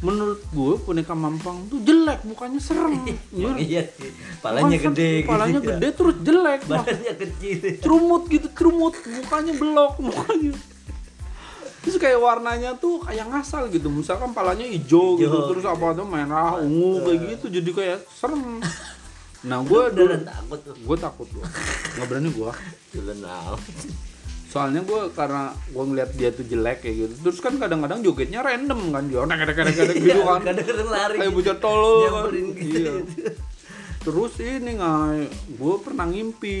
[0.00, 3.04] Menurut gue boneka mampang tuh jelek, mukanya serem.
[3.30, 3.50] Iya.
[3.60, 4.08] iya sih
[4.40, 5.76] palanya gede serem, palanya gitu ya.
[5.76, 6.60] gede terus jelek.
[6.64, 10.52] Badannya kecil Cerumut gitu, cerumut, mukanya belok, mukanya.
[11.80, 13.88] Terus kayak warnanya tuh kayak ngasal gitu.
[13.88, 18.60] Misalkan palanya hijau, gitu, Hijau, terus apa tuh merah, ungu kayak gitu, jadi kayak serem.
[19.40, 20.74] Nah, gue dulu takut tuh.
[20.76, 21.46] gue takut gue
[21.96, 22.52] nggak berani gue
[24.50, 27.14] soalnya gue karena gue ngeliat dia tuh jelek kayak gitu.
[27.22, 30.42] Terus kan kadang-kadang jogetnya random kan dia nek nek nek nek gitu kan.
[30.42, 31.16] kadang-kadang lari.
[31.22, 32.10] Kayak bocah tolol kan.
[32.10, 32.66] Nyamperin gitu.
[32.66, 32.94] Iya.
[34.00, 35.28] terus ini nggak
[35.60, 36.58] gue pernah ngimpi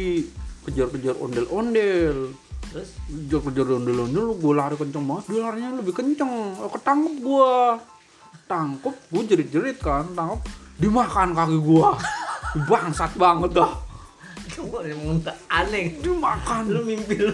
[0.70, 2.30] kejar-kejar ondel-ondel.
[2.70, 2.94] Terus?
[3.10, 5.24] Kejar-kejar ondel-ondel gue lari kenceng banget.
[5.34, 6.30] Dia larinya lebih kenceng.
[6.70, 7.52] Ketangkep gue
[8.46, 10.06] tangkep gue jerit-jerit kan.
[10.14, 10.46] Tangkep
[10.80, 11.88] dimakan kaki gue
[12.66, 13.72] bangsat banget dah.
[14.60, 16.00] Emang tak aneh.
[16.00, 16.68] Dimakan.
[16.68, 17.32] Lu mimpi lu.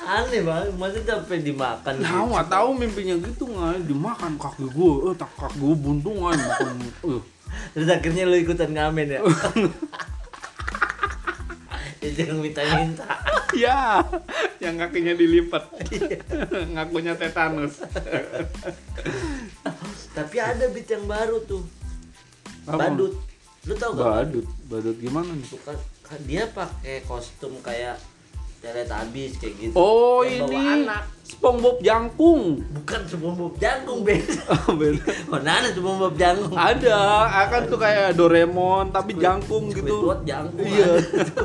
[0.00, 1.94] Aneh banget masa sampai dimakan?
[2.00, 2.24] Nah, gitu.
[2.34, 3.84] nggak tahu mimpinya gitu nggak.
[3.84, 6.36] Dimakan kaki gue, eh tak kaki gue buntung nggak.
[6.40, 7.22] Makan, eh.
[7.76, 9.20] Terus akhirnya lu ikutan ngamen ya?
[12.00, 13.04] Ya jangan minta-minta.
[13.52, 14.00] Ya,
[14.56, 15.68] yang kakinya dilipat,
[16.72, 17.84] ngakunya tetanus.
[20.16, 21.60] tapi ada beat yang baru tuh
[22.70, 22.78] Apa?
[22.80, 23.14] badut.
[23.60, 25.48] Lu tau gak Badut, badut gimana nih?
[25.50, 28.00] bukan kan dia pakai kostum kayak
[28.60, 29.74] Teletubbies kayak gitu.
[29.74, 30.68] Oh Yang bawa ini.
[30.84, 32.58] anak SpongeBob jangkung.
[32.74, 35.02] Bukan SpongeBob jangkung beda Oh, beda.
[35.30, 36.56] mana ada SpongeBob jangkung.
[36.56, 36.98] Ada
[37.46, 39.86] akan tuh kayak Doraemon tapi jangkung gitu.
[39.86, 40.90] Squidward jangkung iya.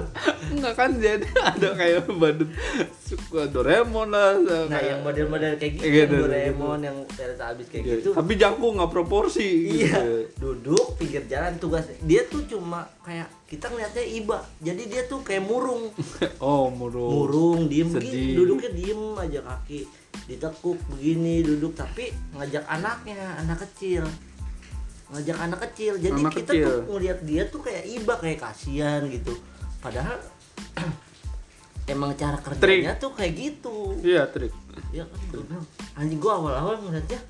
[0.56, 2.50] enggak kan jadi ada kayak badut.
[2.98, 6.98] Suka Doraemon lah nah kayak- yang model-model kayak gitu, Gitu, yang Doraemon yang
[7.38, 8.10] habis kayak Iya, gitu.
[8.14, 10.14] tapi jangkung nggak proporsi Iya, gitu.
[10.42, 11.86] duduk pinggir jalan tugas.
[12.02, 14.38] Dia tuh cuma kayak kita ngeliatnya iba.
[14.60, 15.89] Jadi dia tuh kayak murung.
[16.43, 18.03] oh murung Murung, diem Sedih.
[18.03, 19.82] begini, duduknya diem aja kaki
[20.26, 24.03] ditekuk begini duduk tapi ngajak anaknya, anak kecil.
[25.08, 25.93] Ngajak anak kecil.
[25.95, 26.66] Jadi Anak kita kecil.
[26.66, 29.34] tuh ngeliat dia tuh kayak iba, kayak kasihan gitu.
[29.80, 30.18] Padahal
[31.86, 33.93] emang cara kerjanya tuh kayak gitu.
[34.01, 34.49] iya trik
[34.89, 37.22] Ya kan gue bilang, anjing gua awal-awal ngeliatnya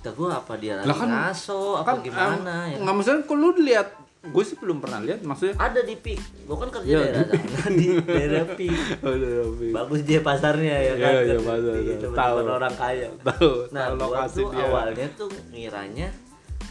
[0.00, 3.36] Kata gua apa dia lagi kan- ngaso apa kan gimana em, ya nggak maksudnya kok
[3.36, 3.88] lu lihat
[4.20, 7.68] gue sih belum pernah lihat maksudnya ada di pik gua kan kerja Ya, daerah sana
[7.72, 8.76] di daerah pik
[9.40, 9.68] Robi.
[9.70, 11.10] bagus dia pasarnya ya kan?
[11.10, 12.36] Iya, iya, Kerja pasar, di tahu.
[12.44, 13.08] orang kaya.
[13.18, 13.50] Tahu.
[13.70, 14.62] Nah tahu lokasi tuh dia.
[14.62, 16.08] awalnya tuh ngiranya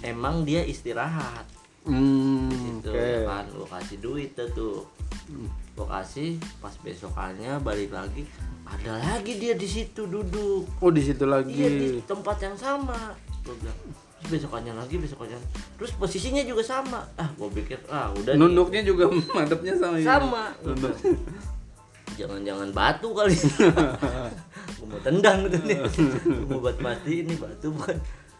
[0.01, 1.45] emang dia istirahat.
[1.81, 3.01] Hmm, gitu oke.
[3.01, 3.43] ya kan?
[3.49, 4.77] Gua kasih duit tuh tuh.
[5.73, 8.29] Gua kasih pas besokannya balik lagi
[8.63, 10.69] ada lagi dia di situ duduk.
[10.77, 11.49] Oh di situ lagi.
[11.49, 13.17] Iya di tempat yang sama.
[13.41, 13.73] Gue bilang
[14.19, 15.39] terus besokannya lagi besokannya
[15.73, 17.01] terus posisinya juga sama.
[17.15, 18.39] Ah gue pikir ah udah nih.
[18.39, 20.43] nunduknya juga madepnya sama sama.
[22.11, 23.31] Jangan-jangan batu kali.
[24.75, 25.79] Gue mau tendang tuh nih
[26.19, 27.95] gue buat mati ini batu bukan.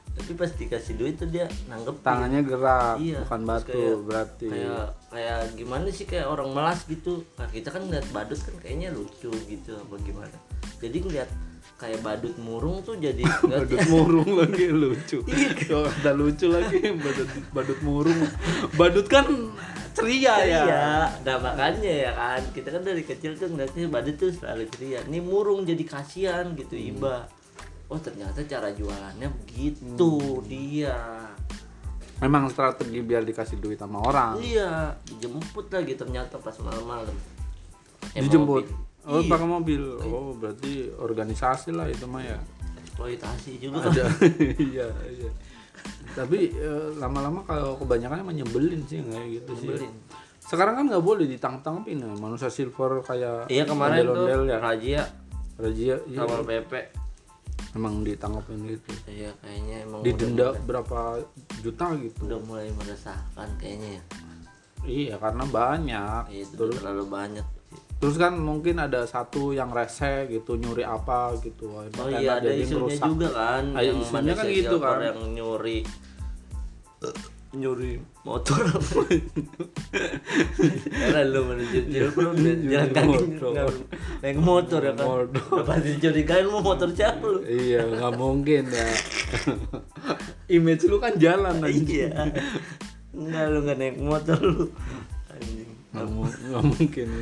[0.10, 4.48] Tapi pas dikasih duit tuh dia nanggep tangannya gerak Iya, bukan batu kayak- berarti.
[4.50, 7.24] kayak kayak gimana sih kayak orang melas gitu.
[7.36, 10.36] Nah kita kan ngeliat badut kan kayaknya lucu gitu apa gimana.
[10.78, 11.30] Jadi ngeliat
[11.80, 15.56] kayak badut murung tuh jadi badut murung lagi lucu Iya.
[15.58, 18.20] Kalau kata lucu lagi badut badut murung
[18.76, 19.24] badut kan
[19.90, 20.88] ceria ya Iya,
[21.24, 25.00] nah makanya ya kan kita kan dari kecil tuh ngeliatnya badut tuh selalu ceria.
[25.04, 26.92] Ini murung jadi kasihan gitu Hmm.
[26.94, 27.16] iba.
[27.88, 30.44] Oh ternyata cara jualannya begitu Hmm.
[30.46, 31.00] dia.
[32.20, 37.16] memang strategi biar dikasih duit sama orang Iya, dijemput lagi ternyata pas malam-malam.
[38.12, 38.68] Eh, dijemput.
[39.10, 39.84] Oh Iya, pakai mobil.
[40.06, 42.38] Oh berarti organisasi lah itu mah ya.
[42.86, 43.90] Eksploitasi juga.
[43.90, 44.06] Ada.
[44.70, 45.32] Iya iya.
[46.14, 49.70] Tapi eh, lama-lama kalau kebanyakan emang nyebelin sih kayak gitu sih.
[49.74, 49.94] Nyebelin.
[50.50, 54.58] sekarang kan nggak boleh ditangkap-tangkapin ya manusia silver kayak Iya kemarin tuh ondel-ondel ya.
[54.58, 55.04] Razia
[55.60, 56.74] Razia iya, sama PP.
[57.78, 58.90] emang ditangkapin gitu.
[59.06, 61.00] Iya kayaknya emang didenda udah, berapa
[61.62, 62.20] juta gitu.
[62.26, 64.04] Udah mulai meresahkan kayaknya ya.
[64.90, 66.24] iya karena banyak.
[66.34, 67.59] Itu terus terlalu banyak.
[68.00, 71.68] Terus kan mungkin ada satu yang rese gitu nyuri apa gitu.
[71.68, 73.06] Oh iya ada jadi isunya merusak.
[73.06, 73.64] juga kan.
[73.76, 74.98] Yang isunya kan gitu kan.
[75.04, 75.80] yang nyuri?
[77.50, 79.00] Nyuri motor apa?
[81.02, 81.42] Karena lu
[81.82, 83.50] silver lu udah jalan kaki Motor.
[83.50, 83.86] nggak-
[84.22, 85.06] naik motor ya kan?
[85.26, 87.42] Udah pasti curigain mau motor siapa lu?
[87.42, 88.88] Iya nggak mungkin ya.
[90.56, 92.10] Image lu kan jalan aja iya.
[93.12, 94.70] Enggak lu nggak naik motor lu.
[95.28, 97.08] Anjing nggak mu- nggak mungkin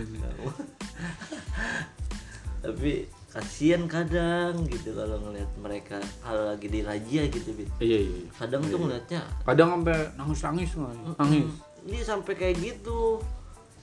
[2.64, 7.70] tapi kasihan kadang gitu kalau ngeliat mereka kalau lagi di razia gitu Bit.
[7.80, 8.30] iya iya iya.
[8.34, 10.72] kadang tuh ngeliatnya kadang sampai nangis nangis
[11.16, 11.48] nangis.
[11.88, 13.24] Ini sampai kayak gitu.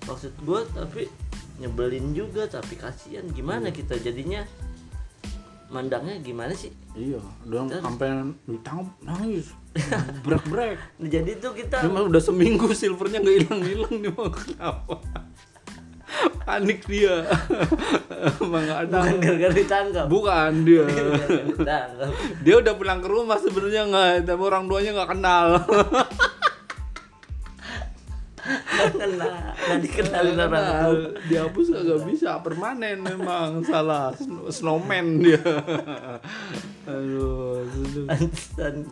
[0.04, 1.08] Maksud gue tapi
[1.56, 3.24] nyebelin juga tapi kasihan.
[3.32, 4.44] Gimana kita jadinya
[5.74, 6.70] mandangnya gimana sih?
[6.94, 9.50] Iya dong sampai ditangkap nangis.
[10.22, 14.30] Brek brek Nah, jadi tuh kita Cuma udah seminggu silvernya nggak hilang hilang nih mau
[14.30, 14.94] kenapa?
[16.46, 17.26] Panik dia.
[18.38, 18.86] Emang ada.
[19.02, 20.06] Bukan gara-gara ditangkap?
[20.06, 20.86] Bukan dia.
[22.46, 25.46] Dia udah pulang ke rumah sebenarnya nggak tapi orang tuanya nggak kenal
[28.44, 30.92] nggak kena nggak dikenalin orang Kenal.
[31.28, 33.64] dihapus nggak bisa permanen memang.
[33.64, 35.40] Salah Snow- snowman dia.
[36.84, 37.64] Aduh.
[38.04, 38.84] Pantesan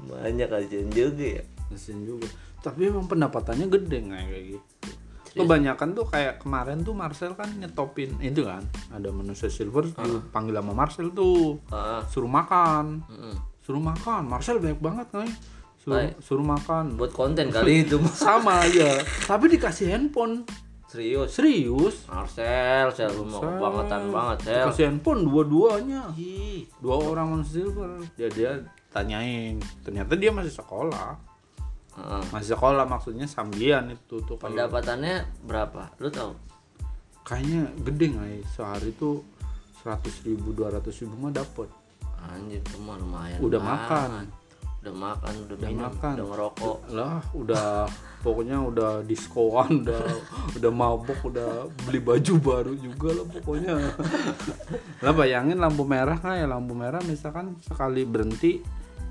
[0.00, 1.44] banyak kasihan juga ya.
[1.70, 2.26] Kasian juga.
[2.60, 4.88] Tapi emang pendapatannya gede nggak kayak gitu?
[5.30, 8.66] Kebanyakan tuh kayak kemarin tuh Marcel kan nyetopin itu kan.
[8.90, 11.62] Ada manusia silver dipanggil sama Marcel tuh.
[11.70, 12.02] Ah.
[12.10, 13.06] Suruh makan.
[13.06, 13.34] Mm-mm.
[13.62, 14.26] suruh makan.
[14.26, 15.30] Marcel banyak banget nih
[15.80, 17.00] suruh suruh makan.
[17.00, 17.96] Buat konten kali itu.
[18.16, 20.44] Sama aja tapi dikasih handphone.
[20.90, 21.38] Serius?
[21.38, 21.96] Serius?
[22.10, 26.02] Marcel Sel lu mau kebangetan banget Sel dikasih handphone dua-duanya.
[26.82, 28.02] Dua orang manusia silver.
[28.18, 28.50] Dia dia
[28.92, 29.56] tanyain.
[29.86, 31.30] Ternyata dia masih sekolah.
[31.90, 32.22] Heeh.
[32.30, 35.90] masih sekolah maksudnya sambian itu tuh kalau pendapatannya berapa?
[35.98, 36.32] Lu tahu?
[37.26, 38.38] Kayaknya gede nggak ya?
[38.46, 39.26] Sehari tuh
[39.82, 41.66] seratus ribu dua ratus ribu mah dapet.
[42.30, 43.74] Anjir cuma lumayan udah banget.
[43.90, 44.24] makan
[44.80, 46.12] udah makan udah, Udah minum makan.
[46.16, 46.76] udah ngerokok.
[46.96, 47.68] Lah udah
[48.20, 50.00] pokoknya udah diskoan udah
[50.56, 53.74] udah mabok udah beli baju baru juga lah pokoknya.
[55.00, 58.60] Lah bayangin lampu merah kan ya lampu merah misalkan sekali berhenti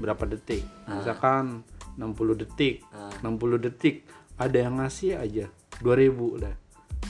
[0.02, 0.66] berapa detik?
[0.90, 1.62] Misalkan
[1.96, 3.12] 60 detik Ah.
[3.22, 4.08] 60 detik
[4.40, 5.46] ada yang ngasih aja
[5.80, 6.56] 2000 lah.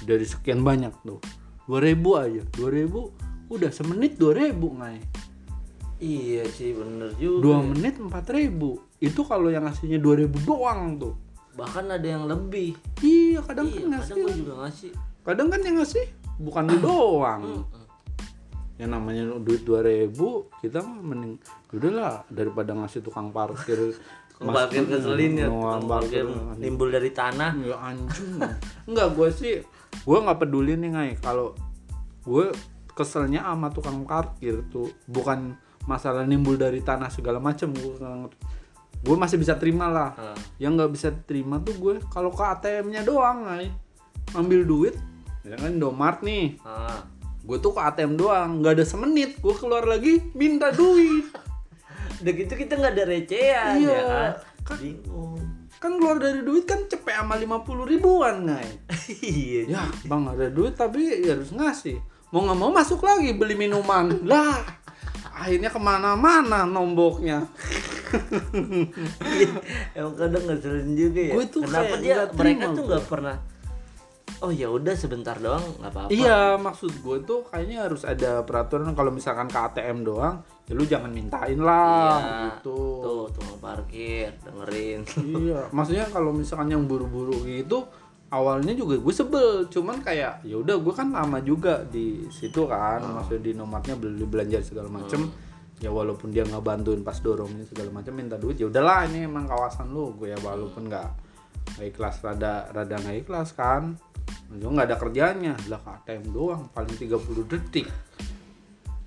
[0.03, 1.24] Dari sekian banyak tuh
[1.66, 2.91] 2000 aja 2000
[3.49, 4.51] udah semenit 2000
[4.84, 4.97] ngai
[5.99, 11.15] iya sih bener juga dua menit 4000 itu kalau yang ngasihnya 2000 doang tuh.
[11.55, 12.75] Bahkan ada yang lebih.
[12.99, 14.13] Iya kadang iya kan ngasih.
[14.15, 14.91] kadang juga ngasih.
[15.23, 16.05] Kadang kan yang ngasih
[16.39, 17.43] bukan lu doang.
[18.79, 20.11] Yang namanya duit 2000
[20.63, 21.35] kita mah mending
[21.71, 23.75] udahlah daripada ngasih tukang parkir
[24.39, 26.23] Tukang parkir keselin ya Tukang tukang parkir
[26.59, 27.51] nimbul dari tanah.
[27.59, 28.39] Ya anjing.
[28.87, 29.55] Enggak gue sih
[30.03, 31.11] gue nggak peduli nih ngai.
[31.23, 31.55] Kalau
[32.27, 32.51] gue
[32.91, 35.55] keselnya sama tukang parkir tuh bukan
[35.89, 37.97] masalah nimbul dari tanah segala macam gue
[38.99, 40.11] gue masih bisa terima lah.
[40.13, 40.35] Ah.
[40.59, 43.71] yang nggak bisa terima tuh gue kalau ke ATM-nya doang ngai
[44.35, 44.95] ambil duit
[45.41, 46.59] ya kan Indomart nih.
[46.61, 47.01] Ah.
[47.39, 51.25] gue tuh ke ATM doang nggak ada semenit gue keluar lagi minta duit.
[52.19, 53.89] Udah gitu kita nggak ada recehan Iya.
[53.89, 54.77] ya kan?
[54.77, 55.39] Bingung.
[55.79, 58.67] kan keluar dari duit kan cepet sama 50 ribuan ngai
[59.23, 61.95] iya ya bang ada duit tapi ya harus ngasih.
[62.29, 64.11] Mau nggak mau masuk lagi beli minuman.
[64.29, 64.59] Lah
[65.39, 67.47] akhirnya ke mana-mana nomboknya.
[69.97, 71.33] Emang kadang ngeselin juga ya.
[71.47, 73.37] Tuh kenapa dia mereka tuh nggak pernah
[74.39, 76.09] oh ya udah sebentar doang nggak apa-apa.
[76.11, 78.95] Iya maksud gue tuh kayaknya harus ada peraturan.
[78.95, 82.37] Kalau misalkan ke ATM doang ya lu jangan mintain lah Iya.
[82.55, 82.79] gitu.
[83.03, 85.01] Tuh tukang parkir dengerin.
[85.19, 87.83] Iya maksudnya kalau misalkan yang buru-buru gitu
[88.30, 93.01] awalnya juga gue sebel cuman kayak ya udah gue kan lama juga di situ kan
[93.01, 95.30] maksudnya di nomornya beli belanja segala macem.
[95.80, 99.47] Ya walaupun dia nggak bantuin pas dorongnya segala macam minta duit ya udahlah ini emang
[99.47, 101.09] kawasan lu gue ya walaupun nggak
[101.80, 103.95] nggak ikhlas rada rada nggak ikhlas kan.
[104.53, 107.88] Lu nggak ada kerjanya lah ATM doang paling 30 detik.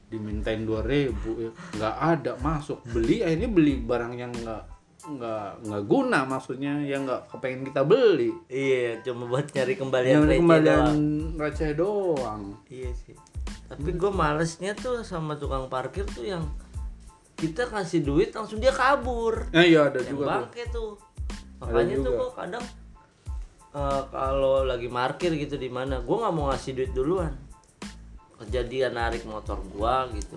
[0.09, 4.72] Dimintain 2000 ya nggak ada masuk beli akhirnya beli barang yang nggak
[5.03, 8.31] nggak nggak guna maksudnya yang nggak kepengen kita beli.
[8.47, 11.01] Iya cuma buat nyari kembalian receh kembalian doang.
[11.43, 12.43] receh doang.
[12.71, 13.17] Iya sih.
[13.67, 16.47] Tapi gue malesnya tuh sama tukang parkir tuh yang
[17.35, 19.51] kita kasih duit langsung dia kabur.
[19.51, 20.31] Nah iya ada yang juga tuh.
[20.31, 20.93] bangke tuh.
[21.59, 22.65] Makanya tuh gue kadang
[23.75, 27.35] eh, kalau lagi parkir gitu di mana gue nggak mau ngasih duit duluan.
[28.39, 30.35] Kejadian narik motor gua gitu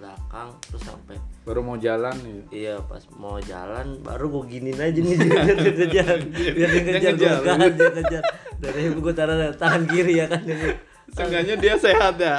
[0.00, 5.00] belakang terus sampai baru mau jalan nih iya pas mau jalan baru gue giniin aja
[5.00, 6.18] nih biar dia kejar.
[6.24, 7.42] Biar dia kejar gue ngejar.
[7.44, 8.22] kan dia kejar.
[8.56, 10.80] Dari ibu gue taruh tangan kiri ya kan jadi.
[11.10, 12.36] Seenggaknya dia sehat ya.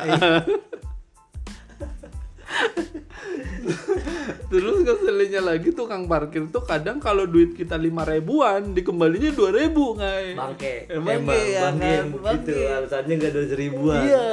[4.51, 9.95] Terus keselinnya lagi tukang parkir tuh kadang kalau duit kita lima ribuan dikembalinya dua ribu
[9.95, 10.35] ngai.
[10.35, 12.05] bangke Emang emang iya, bangke kan?
[12.11, 12.57] gitu Bangke.
[12.67, 14.25] alasannya gak ada seribuan Iya,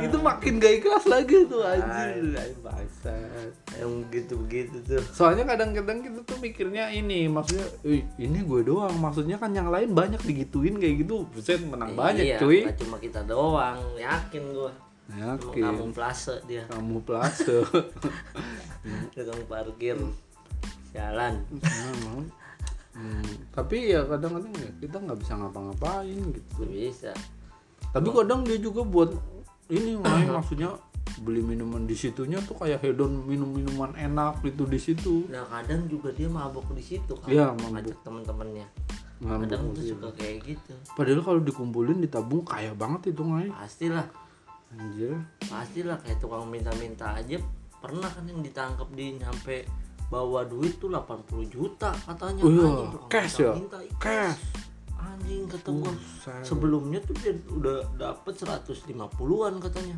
[0.00, 2.08] itu makin gak ikhlas lagi tuh anjir.
[2.32, 3.52] Ay, bangsat.
[3.76, 8.96] yang begitu begitu tuh Soalnya kadang-kadang kita tuh mikirnya ini, maksudnya, "Ih, ini gue doang."
[8.96, 11.28] Maksudnya kan yang lain banyak digituin kayak gitu.
[11.28, 12.64] Buset, menang banyak, iya, cuy.
[12.64, 14.70] nggak cuma kita doang yakin gue
[15.08, 15.62] Yakin.
[15.62, 17.62] kamu plase dia Kamu plase.
[19.12, 19.96] tukang parkir
[20.90, 22.26] jalan Emang.
[22.90, 23.20] Hmm,
[23.52, 26.64] tapi ya kadang-kadang ya kita nggak bisa ngapa-ngapain gitu.
[26.64, 27.12] Bisa
[27.92, 29.12] Tapi kadang dia juga buat
[29.68, 30.72] ini main maksudnya
[31.18, 35.24] beli minuman di situnya tuh kayak hedon minum minuman enak gitu di situ.
[35.26, 38.66] nah kadang juga dia mabok di situ kan Iya, ngajak temen-temennya
[39.18, 43.48] Ngambek kadang tuh suka kayak gitu Padahal kalau dikumpulin ditabung kaya banget itu ngai.
[43.48, 44.04] pastilah
[44.76, 45.12] Anjir.
[45.42, 47.40] pastilah kayak tukang minta-minta aja
[47.76, 49.64] pernah kan yang ditangkap di nyampe
[50.06, 53.52] bawa duit tuh 80 juta katanya iya, Anjing, tukang cash ya?
[53.52, 54.42] ih, Cash.
[54.96, 56.42] anjing kata gua Buset.
[56.42, 59.96] sebelumnya tuh dia udah dapet 150-an katanya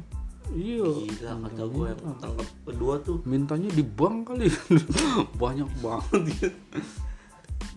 [0.49, 0.81] Iya.
[0.81, 4.49] gila kata gua yang tangkap kedua tuh Mintanya di bank kali.
[5.43, 6.57] Banyak banget.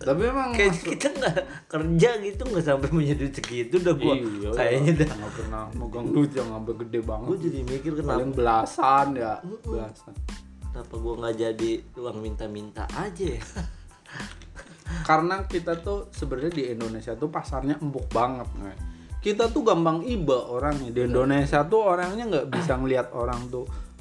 [0.02, 1.36] Tapi emang kayak kita nggak
[1.66, 5.08] kerja gitu nggak sampai duit segitu udah gua Iya, kayaknya dah.
[5.14, 5.64] nggak pernah.
[5.72, 7.26] Megang duit yang sampai gede banget.
[7.26, 10.14] gua jadi mikir kenapa paling belasan ya belasan.
[10.72, 13.42] Kenapa gua nggak jadi uang minta-minta aja ya?
[15.08, 18.78] Karena kita tuh sebenarnya di Indonesia tuh pasarnya empuk banget Ngai.
[19.22, 20.90] kita tuh gampang iba orangnya.
[20.90, 23.91] Di Indonesia tuh orangnya nggak bisa ngelihat orang tuh uh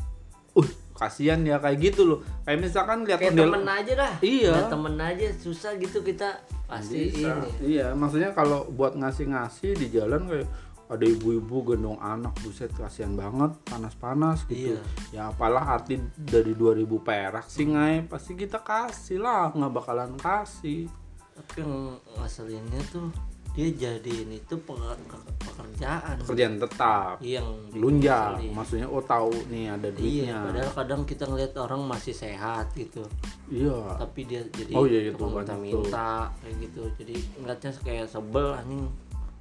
[1.02, 2.20] kasihan ya kayak gitu loh.
[2.45, 4.14] Kayak misalkan lihat kayak ondel- temen aja dah.
[4.22, 4.54] Iya.
[4.54, 6.30] Lihat temen aja susah gitu kita
[6.70, 7.41] pasti Bisa.
[7.41, 7.49] ini.
[7.76, 10.47] Iya maksudnya kalau buat ngasih-ngasih di jalan kayak
[10.91, 14.76] ada ibu-ibu gendong anak buset kasihan banget panas-panas gitu.
[14.76, 14.80] Iya.
[15.16, 18.06] ya apalah arti dari 2000 perak sih ngai.
[18.06, 20.91] Pasti kita kasih lah nggak bakalan kasih.
[21.32, 23.08] Tapi yang ngeselinnya tuh
[23.52, 26.16] dia jadiin itu peker- ke- pekerjaan.
[26.24, 27.20] Pekerjaan tetap.
[27.20, 30.38] Yang lunjang maksudnya oh tahu nih ada iya duitnya.
[30.41, 33.04] padahal kadang kita ngeliat orang masih sehat gitu.
[33.47, 33.99] Iya.
[33.99, 36.82] Tapi dia jadi Oh, iya, itu tukang banyak minta kayak gitu.
[36.95, 38.88] Jadi ngeliatnya kayak sebel anjing.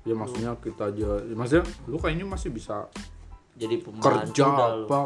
[0.03, 2.89] Ya maksudnya kita aja maksudnya lu kayaknya masih bisa
[3.61, 5.01] jadi pembantu kerja apa?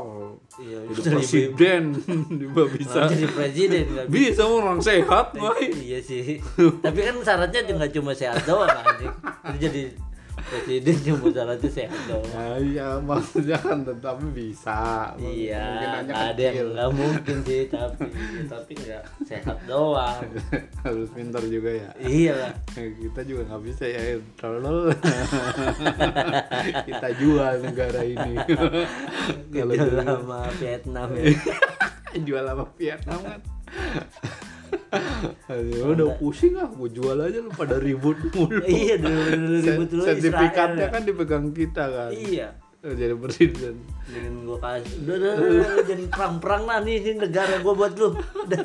[0.63, 1.83] Iya jadi presiden.
[2.47, 3.01] Juga bisa.
[3.11, 4.45] Jadi presiden nggak bisa bisa.
[4.47, 5.63] orang sehat boy.
[5.75, 6.39] Iya sih.
[6.55, 9.15] Tapi kan syaratnya nggak cuma sehat doang anjing.
[9.59, 9.83] Jadi
[10.35, 15.13] presiden cuma syaratnya sehat doang ya, iya maksudnya kan tetapi bisa.
[15.19, 18.07] Iya mungkin nggak ada yang nggak mungkin sih tapi
[18.51, 20.23] tapi nggak sehat doang.
[20.85, 21.89] Harus pintar juga ya.
[22.03, 24.01] Iya lah kita juga nggak bisa ya
[24.39, 24.91] tolol.
[26.89, 28.35] Kita jual negara ini.
[29.51, 29.71] Jual
[30.03, 31.25] lama Vietnam ya.
[32.15, 33.41] Jual apa Vietnam kan
[35.49, 38.63] Aduh, udah pusing ah, gue jual aja lu pada ribut mulu.
[38.69, 39.21] iya dulu
[39.61, 42.11] ribut dulu Sertifikatnya kan dipegang kita kan.
[42.11, 42.15] ya.
[42.15, 42.49] iya
[42.85, 43.81] Oh, Jadi presiden.
[44.05, 47.57] dengan gua kasih udah udah, udah, udah, udah, jangan perang perang lah nih ini negara
[47.65, 48.61] gua buat lu udah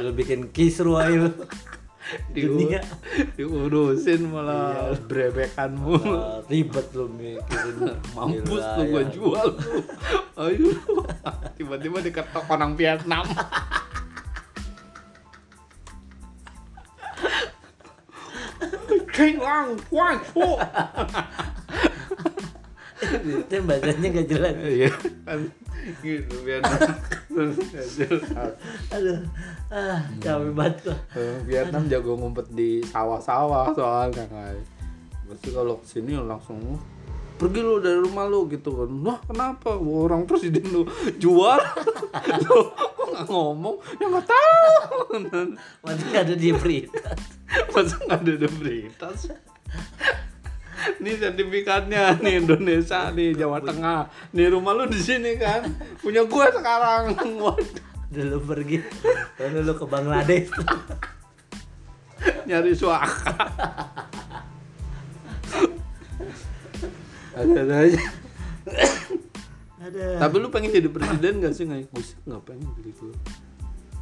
[0.00, 1.28] lu bikin kisru aja lu
[2.32, 2.80] dunia
[3.36, 5.94] diurusin malah brebekanmu.
[6.08, 9.10] Ah, ribet lu mikirin Mampus lu gua ya.
[9.12, 9.78] jual lu.
[10.42, 10.68] Ayo.
[11.58, 13.26] Tiba-tiba diketok orang Vietnam.
[19.10, 19.74] Keng lang,
[20.30, 20.46] fu.
[22.98, 24.90] itu bahasanya gak jelas Iya
[25.24, 25.40] kan
[25.88, 26.76] gitu Vietnam.
[27.32, 28.28] Nggak jelas.
[28.92, 29.18] aduh
[29.72, 30.96] ah capek banget gua
[31.46, 34.56] Vietnam jago ngumpet di sawah-sawah soalnya kan.
[35.28, 36.80] Pasti kalau ke sini langsung "Oh,
[37.38, 38.90] pergi lu dari rumah lu gitu kan.
[39.06, 39.78] Wah kenapa?
[39.78, 40.82] Orang presiden lu
[41.16, 41.60] jual.
[42.48, 43.76] Lu kok nggak ngomong?
[44.00, 44.98] Ya nggak tahu.
[45.84, 47.12] masih nggak ada di berita
[47.72, 49.32] Masa nggak ada di berita sih?
[51.02, 54.10] Nih sertifikatnya nih Indonesia nih Jawa Tengah.
[54.34, 55.66] Nih rumah lu di sini kan.
[56.00, 57.14] Punya gua sekarang.
[57.44, 57.86] Waduh.
[58.08, 58.80] dulu pergi
[59.36, 60.48] lalu lu ke Bangladesh
[62.48, 63.36] nyari suaka
[67.36, 68.00] ada aja
[69.76, 73.12] ada tapi lu pengen jadi presiden gak sih nggak gue sih nggak pengen gitu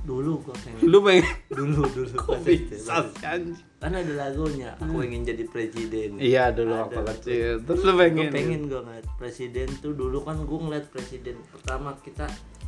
[0.07, 2.17] dulu gua pengen lu pengen dulu dulu.
[2.23, 3.43] Kok bisa kan
[3.83, 6.17] ada lagunya aku ingin jadi presiden.
[6.17, 6.87] Iya dulu Ada.
[6.89, 7.61] apa kecil.
[7.61, 8.31] Terus lu pengen?
[8.31, 12.27] pengen gue ngeliat presiden tuh dulu kan gue ngeliat presiden pertama kita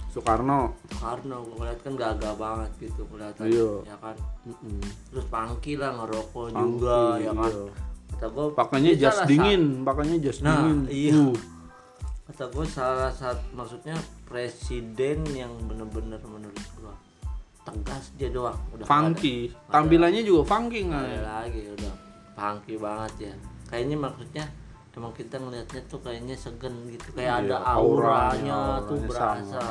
[0.09, 0.75] Soekarno.
[0.91, 3.71] Soekarno gue ngeliat kan gagah banget gitu kelihatan Iya.
[3.87, 4.17] ya kan?
[5.09, 7.51] Terus pangki lah ngerokok Pangki, juga ya kan?
[7.51, 7.67] iya.
[8.09, 10.79] kata gue pakainya jas dingin pakainya jas Nah, dingin.
[10.91, 11.13] iya.
[11.15, 11.35] Uh,
[12.27, 16.63] kata gue salah satu maksudnya presiden yang bener-bener menurut
[17.71, 18.57] tegas dia doang.
[18.73, 19.49] Udah funky.
[19.49, 21.03] Ada- tampilannya juga funky nggak?
[21.05, 21.93] Ada lagi udah.
[22.33, 23.35] Funky banget ya.
[23.69, 24.45] Kayaknya maksudnya
[24.93, 27.07] emang kita ngelihatnya tuh kayaknya segen gitu.
[27.15, 29.63] Kayak Iya, ada auranya, auranya, tuh berasa.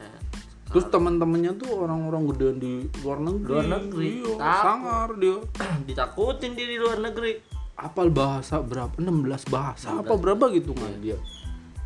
[0.00, 0.18] Eh,
[0.64, 3.52] terus teman-temannya tuh orang-orang gedean di luar negeri.
[3.52, 4.06] Luar negeri.
[4.16, 4.62] iya, Takut.
[4.64, 5.36] sangar dia.
[5.88, 7.32] Ditakutin dia di luar negeri.
[7.76, 8.92] Apal bahasa berapa?
[8.96, 11.16] 16 bahasa apa berapa gitu kan dia.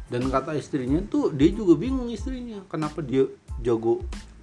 [0.04, 3.24] Dan kata istrinya tuh dia juga bingung istrinya kenapa dia
[3.58, 4.02] jago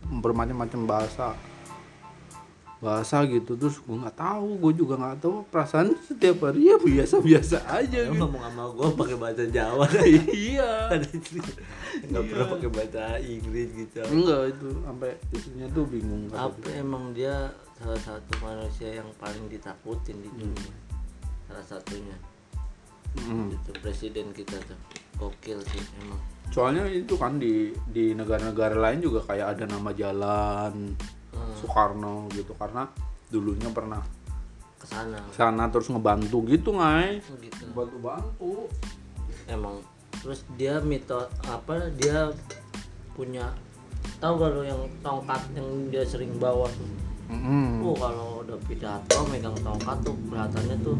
[0.09, 1.37] bermacam-macam bahasa.
[2.81, 6.65] Bahasa gitu terus gue nggak tahu gue juga nggak tahu perasaan setiap hari.
[6.65, 8.25] Ya biasa-biasa aja Lu gitu.
[8.25, 9.85] ngomong sama gue pakai bahasa Jawa.
[10.49, 10.89] Iya.
[12.09, 14.01] Nggak pernah pakai bahasa Inggris gitu.
[14.01, 16.25] Enggak itu sampai istrinya tuh bingung.
[16.33, 20.73] Apa emang dia salah satu manusia yang paling ditakutin di dunia?
[21.45, 22.17] Salah satunya.
[23.11, 23.27] Dia.
[23.27, 23.51] Mm.
[23.53, 24.79] itu presiden kita tuh.
[25.19, 26.17] Gokil sih emang
[26.51, 30.93] soalnya itu kan di di negara-negara lain juga kayak ada nama jalan
[31.31, 32.51] Hmm, Soekarno gitu.
[32.59, 32.83] Karena
[33.31, 34.03] dulunya pernah
[34.75, 35.71] ke sana sana.
[35.71, 37.23] terus ngebantu gitu ngai.
[37.39, 37.63] Gitu.
[37.71, 38.53] Bantu bantu
[39.47, 39.79] emang.
[40.21, 42.29] Terus dia mitos apa dia
[43.15, 43.47] punya
[44.19, 46.89] tahu lo yang tongkat yang dia sering bawa tuh?
[47.81, 50.97] Oh kalau udah pidato megang tongkat tuh kelihatannya tuh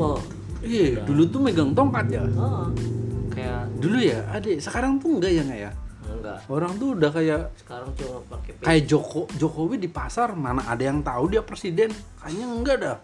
[0.00, 0.20] wah.
[0.64, 2.24] Iya dulu tuh megang tongkat ya?
[2.40, 2.64] Ah,
[3.40, 5.72] kayak dulu ya adik sekarang tuh enggak ya nggak ya?
[6.10, 6.38] Enggak.
[6.50, 11.00] Orang tuh udah kayak sekarang cuma pakai kayak Joko Jokowi di pasar mana ada yang
[11.00, 11.88] tahu dia presiden.
[12.20, 12.98] Kayaknya enggak dah.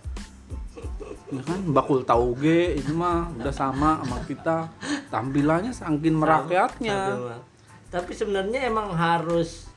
[1.33, 4.69] Ya kan bakul tauge itu mah udah sama sama kita.
[5.09, 7.17] Tampilannya saking merakyatnya.
[7.87, 9.71] tapi sebenarnya emang harus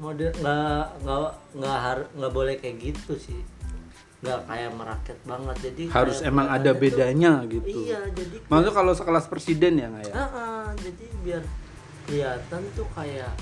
[0.00, 1.30] model nggak nggak
[1.60, 3.36] nggak harus nggak boleh kayak gitu sih
[4.20, 7.88] nggak kayak merakyat banget jadi harus emang ada bedanya gitu.
[7.88, 10.14] Iya jadi maksudnya kalau sekelas presiden ya nggak ya?
[10.14, 11.42] Ah, ah, jadi biar
[12.04, 13.32] kelihatan tuh kayak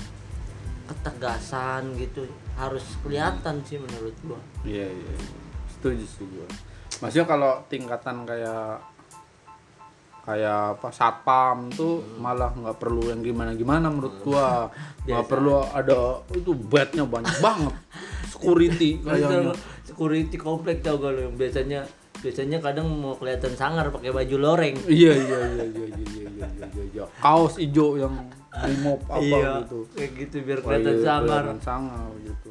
[0.87, 2.23] ketegasan gitu.
[2.55, 4.39] Harus kelihatan sih menurut gua.
[4.63, 5.31] Iya iya iya.
[5.79, 6.47] setuju sih gue
[6.99, 8.83] maksudnya kalau tingkatan kayak
[10.19, 14.69] kayak apa satpam tuh malah nggak perlu yang gimana gimana menurut gua.
[15.09, 17.73] Nggak perlu ada itu bednya banyak banget.
[18.29, 19.57] Security kayaknya
[19.89, 21.81] security komplek tau gak lo yang biasanya
[22.19, 24.75] biasanya kadang mau kelihatan sangar pakai baju loreng.
[24.85, 28.13] Iya iya iya iya iya iya iya iya iya kaos hijau yang
[28.51, 29.77] remove apa gitu.
[29.95, 31.43] kayak gitu biar Oh, kelihatan iya, sangar.
[31.63, 32.49] sangar gitu.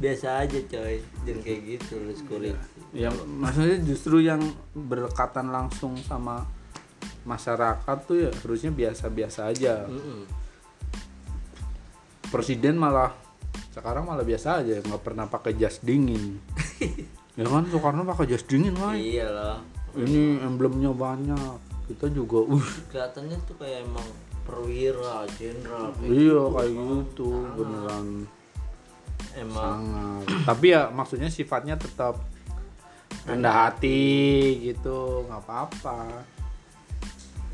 [0.00, 0.96] Biasa aja coy.
[1.28, 2.56] Jangan kayak gitu lo security.
[2.96, 4.40] Ya maksudnya justru yang
[4.72, 6.48] berdekatan langsung sama
[7.28, 9.84] masyarakat tuh ya harusnya biasa-biasa aja.
[9.86, 10.24] Mm-mm.
[12.30, 13.10] presiden malah
[13.70, 16.38] sekarang malah biasa aja nggak pernah pakai jas dingin.
[17.38, 19.56] Ya kan Soekarno pakai jas dingin wah iya lah.
[19.96, 21.86] Ini emblemnya banyak.
[21.88, 22.66] Kita juga uh.
[22.90, 24.04] Kelihatannya tuh kayak emang
[24.44, 25.94] perwira jenderal.
[26.04, 28.06] Iya kayak gitu beneran.
[29.38, 29.78] Emang.
[29.88, 30.24] Sangat.
[30.42, 32.18] Tapi ya maksudnya sifatnya tetap
[33.24, 34.20] rendah hati.
[34.66, 36.26] gitu nggak apa-apa.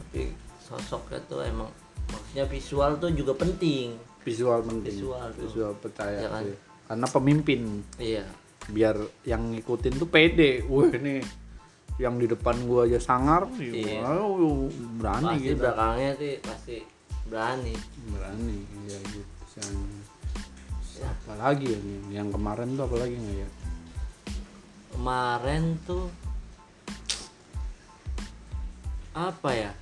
[0.03, 0.35] Tapi
[0.67, 1.71] sosoknya tuh emang
[2.11, 3.95] maksudnya visual tuh juga penting
[4.27, 4.99] visual penting.
[4.99, 6.43] Visual visual percaya Ya kan?
[6.43, 6.57] sih.
[6.87, 7.61] karena pemimpin.
[8.03, 8.25] Iya.
[8.67, 10.67] Biar yang ngikutin tuh pede.
[10.67, 11.23] Wah ini
[12.03, 13.47] yang di depan gua aja sangar.
[13.57, 14.03] Iya.
[14.03, 14.67] wow,
[14.99, 16.77] berani pasti gitu belakangnya sih pasti
[17.31, 17.75] berani.
[18.11, 18.59] Berani.
[18.91, 19.73] Ya gitu yang
[20.97, 23.49] apa lagi ya nih yang kemarin tuh apa lagi nggak ya?
[24.97, 26.05] Kemarin tuh
[29.17, 29.73] apa ya?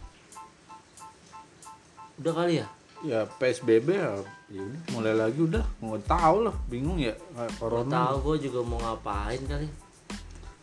[2.22, 2.66] Udah kali ya?
[3.02, 4.22] Ya PSBB ya
[4.52, 5.64] ya udah, mulai lagi udah.
[5.80, 7.14] Nggak tahu lah bingung ya.
[7.56, 7.88] Corona.
[7.88, 9.68] tahu gue juga mau ngapain kali.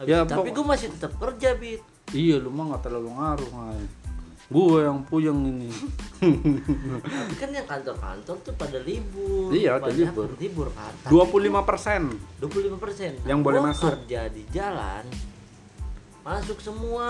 [0.02, 1.82] Ya, tapi gue masih tetap kerja bit.
[2.12, 3.86] Iya lu mah nggak terlalu ngaruh Ngai.
[4.52, 5.72] gua yang puyeng ini.
[6.20, 9.48] Tapi kan yang kantor-kantor tuh pada libur.
[9.56, 10.28] Iya, pada libur.
[10.36, 12.12] libur kan 25 persen.
[12.44, 13.16] 25 persen.
[13.24, 13.96] Yang boleh masuk.
[13.96, 15.08] kerja di jalan
[16.22, 17.08] masuk semua.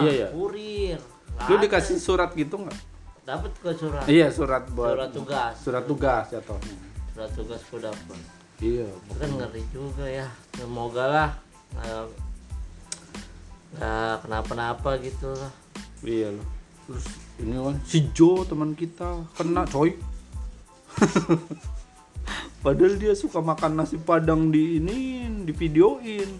[0.00, 0.28] Iya, iya.
[0.32, 0.96] kurir.
[1.44, 2.97] Lu dikasih surat gitu nggak
[3.28, 4.04] dapat ke surat?
[4.08, 5.52] Iya surat buat surat tugas.
[5.60, 8.18] Surat tugas jatuhnya surat tugas gue dapat
[8.62, 8.86] iya.
[9.18, 10.30] Kan ngeri juga ya.
[10.54, 11.30] Semoga lah
[11.74, 12.06] nggak
[13.74, 15.50] nggak kenapa-napa gitu lah.
[16.06, 16.46] Iya loh.
[16.86, 17.06] Terus
[17.42, 19.98] ini kan si Jo teman kita kena coy.
[22.62, 26.38] Padahal dia suka makan nasi padang di ini di videoin.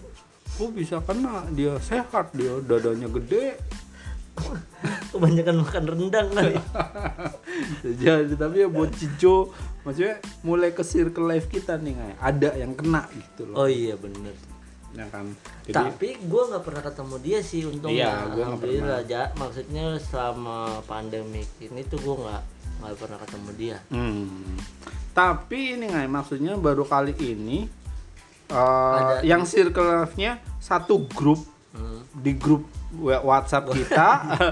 [0.55, 1.43] Kok bisa kena?
[1.51, 3.59] Dia sehat dia dadanya gede
[5.19, 6.55] kebanyakan makan rendang kali.
[8.01, 9.51] Jadi tapi ya buat Cijo
[9.83, 12.13] maksudnya mulai ke circle life kita nih Ngai.
[12.17, 13.63] ada yang kena gitu loh.
[13.63, 14.33] Oh iya bener.
[14.89, 15.29] Ya kan?
[15.63, 20.57] Jadi tapi gue nggak pernah ketemu dia sih untungnya Iya, gua alhamdulillah ja, maksudnya selama
[20.83, 22.43] pandemi ini tuh gue nggak
[22.79, 23.77] nggak pernah ketemu dia.
[23.91, 24.57] Hmm.
[25.11, 27.67] Tapi ini nggak maksudnya baru kali ini
[28.49, 32.01] Ada- yang circle life-nya satu grup Hmm.
[32.17, 32.65] di grup
[32.97, 34.09] WhatsApp kita.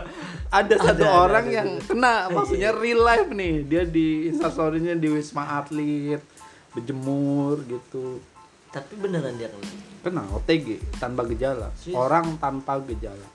[0.48, 1.84] Ada satu ada, orang ada, yang ada.
[1.92, 3.68] kena maksudnya real life nih.
[3.68, 6.24] Dia di instastorynya di Wisma Atlet
[6.72, 8.24] berjemur gitu.
[8.72, 9.68] Tapi beneran dia kena?
[10.08, 11.68] Kena OTG tanpa gejala.
[11.76, 12.00] Serius?
[12.00, 13.28] orang tanpa gejala.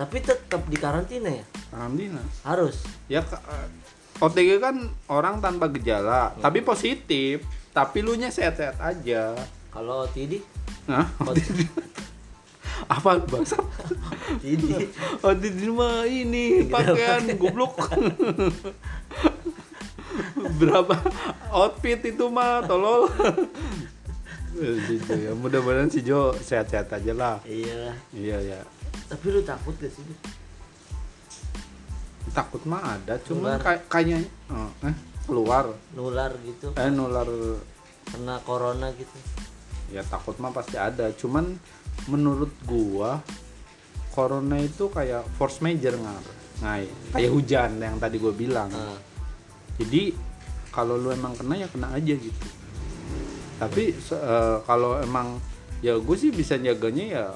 [0.00, 1.44] Tapi tetap di karantina ya?
[1.68, 2.24] Karantina.
[2.40, 2.80] Harus?
[3.12, 3.68] Ya eh,
[4.24, 6.32] OTG kan orang tanpa gejala.
[6.32, 6.40] Hmm.
[6.40, 7.44] tapi positif.
[7.76, 9.36] Tapi lu nya sehat-sehat aja.
[9.68, 10.40] Kalau OTD
[10.86, 11.66] Nah, OTD
[12.84, 13.56] apa bangsa?
[14.44, 14.92] OTD
[15.24, 17.80] OTG mah ini pakaian goblok.
[20.60, 20.94] Berapa
[21.50, 23.08] outfit itu mah tolol.
[24.56, 27.36] Jo ya mudah-mudahan si Jo sehat-sehat aja lah.
[27.44, 28.60] iya Iya ya.
[29.06, 30.02] tapi lu takut gak sih?
[32.32, 33.56] Takut mah ada, cuma
[33.88, 34.96] kayaknya eh, eh,
[35.26, 37.26] keluar nular gitu eh nular
[38.06, 39.16] kena corona gitu
[39.90, 41.58] ya takut mah pasti ada cuman
[42.06, 43.24] menurut gua
[44.12, 46.24] corona itu kayak force major ngar.
[46.60, 48.68] Ngai kayak hujan yang tadi gua bilang.
[48.72, 48.96] Ah,
[49.76, 50.12] jadi
[50.72, 52.46] kalau lu emang kena ya kena aja gitu.
[53.56, 55.40] Tapi eh, kalau emang
[55.84, 57.26] ya gue sih bisa jaganya ya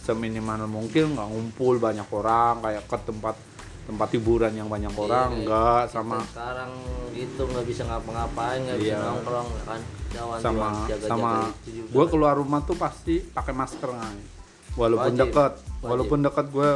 [0.00, 3.36] seminimal mungkin nggak ngumpul banyak orang kayak ke tempat
[3.82, 6.70] tempat hiburan yang banyak orang Iya, enggak sama sekarang
[7.10, 9.02] gitu nggak bisa ngapa-ngapain nggak bisa Iya.
[9.02, 11.90] nongkrong ya kan Jangan sama jaga-jaga sama itu juga.
[11.90, 14.20] gue keluar rumah tuh pasti pakai masker ngai
[14.72, 15.22] walaupun Wajib.
[15.24, 15.86] deket Wajib.
[15.86, 16.70] walaupun deket gue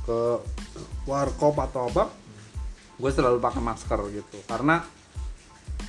[0.00, 0.18] ke
[1.04, 2.04] warkop atau apa
[2.94, 4.82] gue selalu pakai masker gitu karena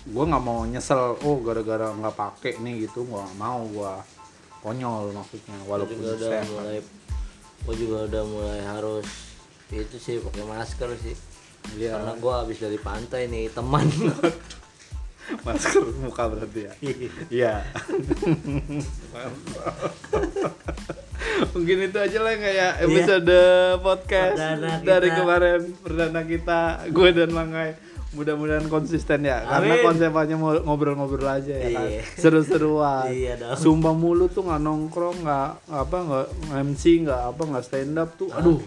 [0.06, 3.94] gue nggak mau nyesel oh gara-gara nggak pakai nih gitu gua nggak mau gua
[4.62, 6.78] konyol maksudnya walaupun juga udah sehat mulai
[7.66, 9.06] gue juga udah mulai harus
[9.74, 11.16] itu sih pakai masker sih.
[11.74, 11.98] Iya.
[11.98, 13.86] karena gue habis dari pantai nih teman.
[15.42, 16.72] Masker muka berarti ya?
[17.34, 17.56] Iya.
[21.58, 23.38] Mungkin itu aja lah kayak episode
[23.82, 25.18] podcast Perdana dari kita.
[25.18, 25.60] kemarin.
[25.82, 26.60] Perdana kita
[26.94, 27.70] gue dan Mangai
[28.16, 29.84] mudah-mudahan konsisten ya karena Amin.
[29.84, 31.84] konsepnya mau ngobrol-ngobrol aja ya kan?
[31.84, 32.02] Iya.
[32.16, 33.12] seru-seruan.
[33.12, 33.60] Iya dong.
[33.60, 36.26] sumpah mulu tuh nggak nongkrong nggak apa nggak
[36.64, 38.64] MC nggak apa nggak stand up tuh aduh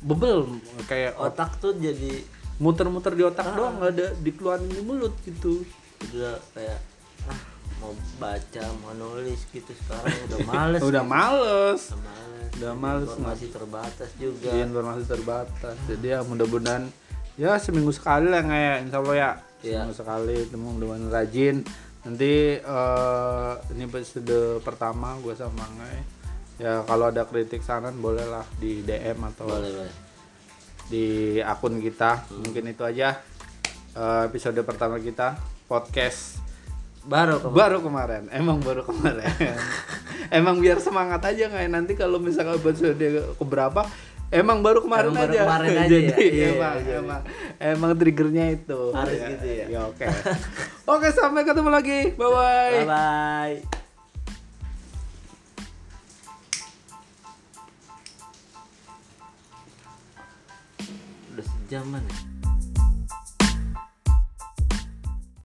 [0.00, 0.48] bebel
[0.84, 2.24] kayak otak tuh jadi
[2.56, 3.30] muter-muter di Ah.
[3.30, 5.64] otak doang nggak ada dikeluarin di mulut gitu.
[6.08, 6.80] Udah kayak
[7.24, 7.40] ah
[7.78, 11.82] mau baca mau nulis gitu sekarang udah males udah males.
[11.86, 12.48] Udah males.
[12.52, 14.50] Udah males informasi terbatas juga.
[14.50, 15.76] Iya, informasi terbatas.
[15.86, 16.84] Jadi ya mudah-mudahan
[17.34, 19.30] ya seminggu sekali lah kayak insya Allah ya
[19.60, 19.72] Iya.
[19.78, 21.56] seminggu sekali temu dengan rajin.
[22.00, 26.19] Nanti eh, ini episode pertama gue sama Ngai
[26.60, 29.94] ya kalau ada kritik saran bolehlah di DM atau boleh boleh.
[30.92, 31.04] di
[31.40, 32.28] akun kita.
[32.36, 33.16] Mungkin itu aja
[33.96, 36.36] eh, episode pertama kita podcast
[37.00, 37.56] baru kemarin.
[37.56, 38.22] baru kemarin.
[38.28, 39.24] Emang baru kemarin.
[40.38, 41.64] Emang biar semangat aja nggak?
[41.72, 43.00] Nanti kalau misalkan episode
[43.40, 43.88] keberapa
[44.30, 45.42] emang baru kemarin Emang baru aja.
[45.42, 46.30] kemarin aja jadi ya?
[46.30, 46.96] Iya, emang iya.
[47.02, 47.22] emang
[47.58, 48.80] emang triggernya itu.
[48.94, 49.66] Harus gitu ya?
[49.88, 50.06] oke.
[50.86, 52.00] Oke sampai ketemu lagi.
[52.14, 53.88] Bye bye bye bye
[61.70, 62.29] sejaman ya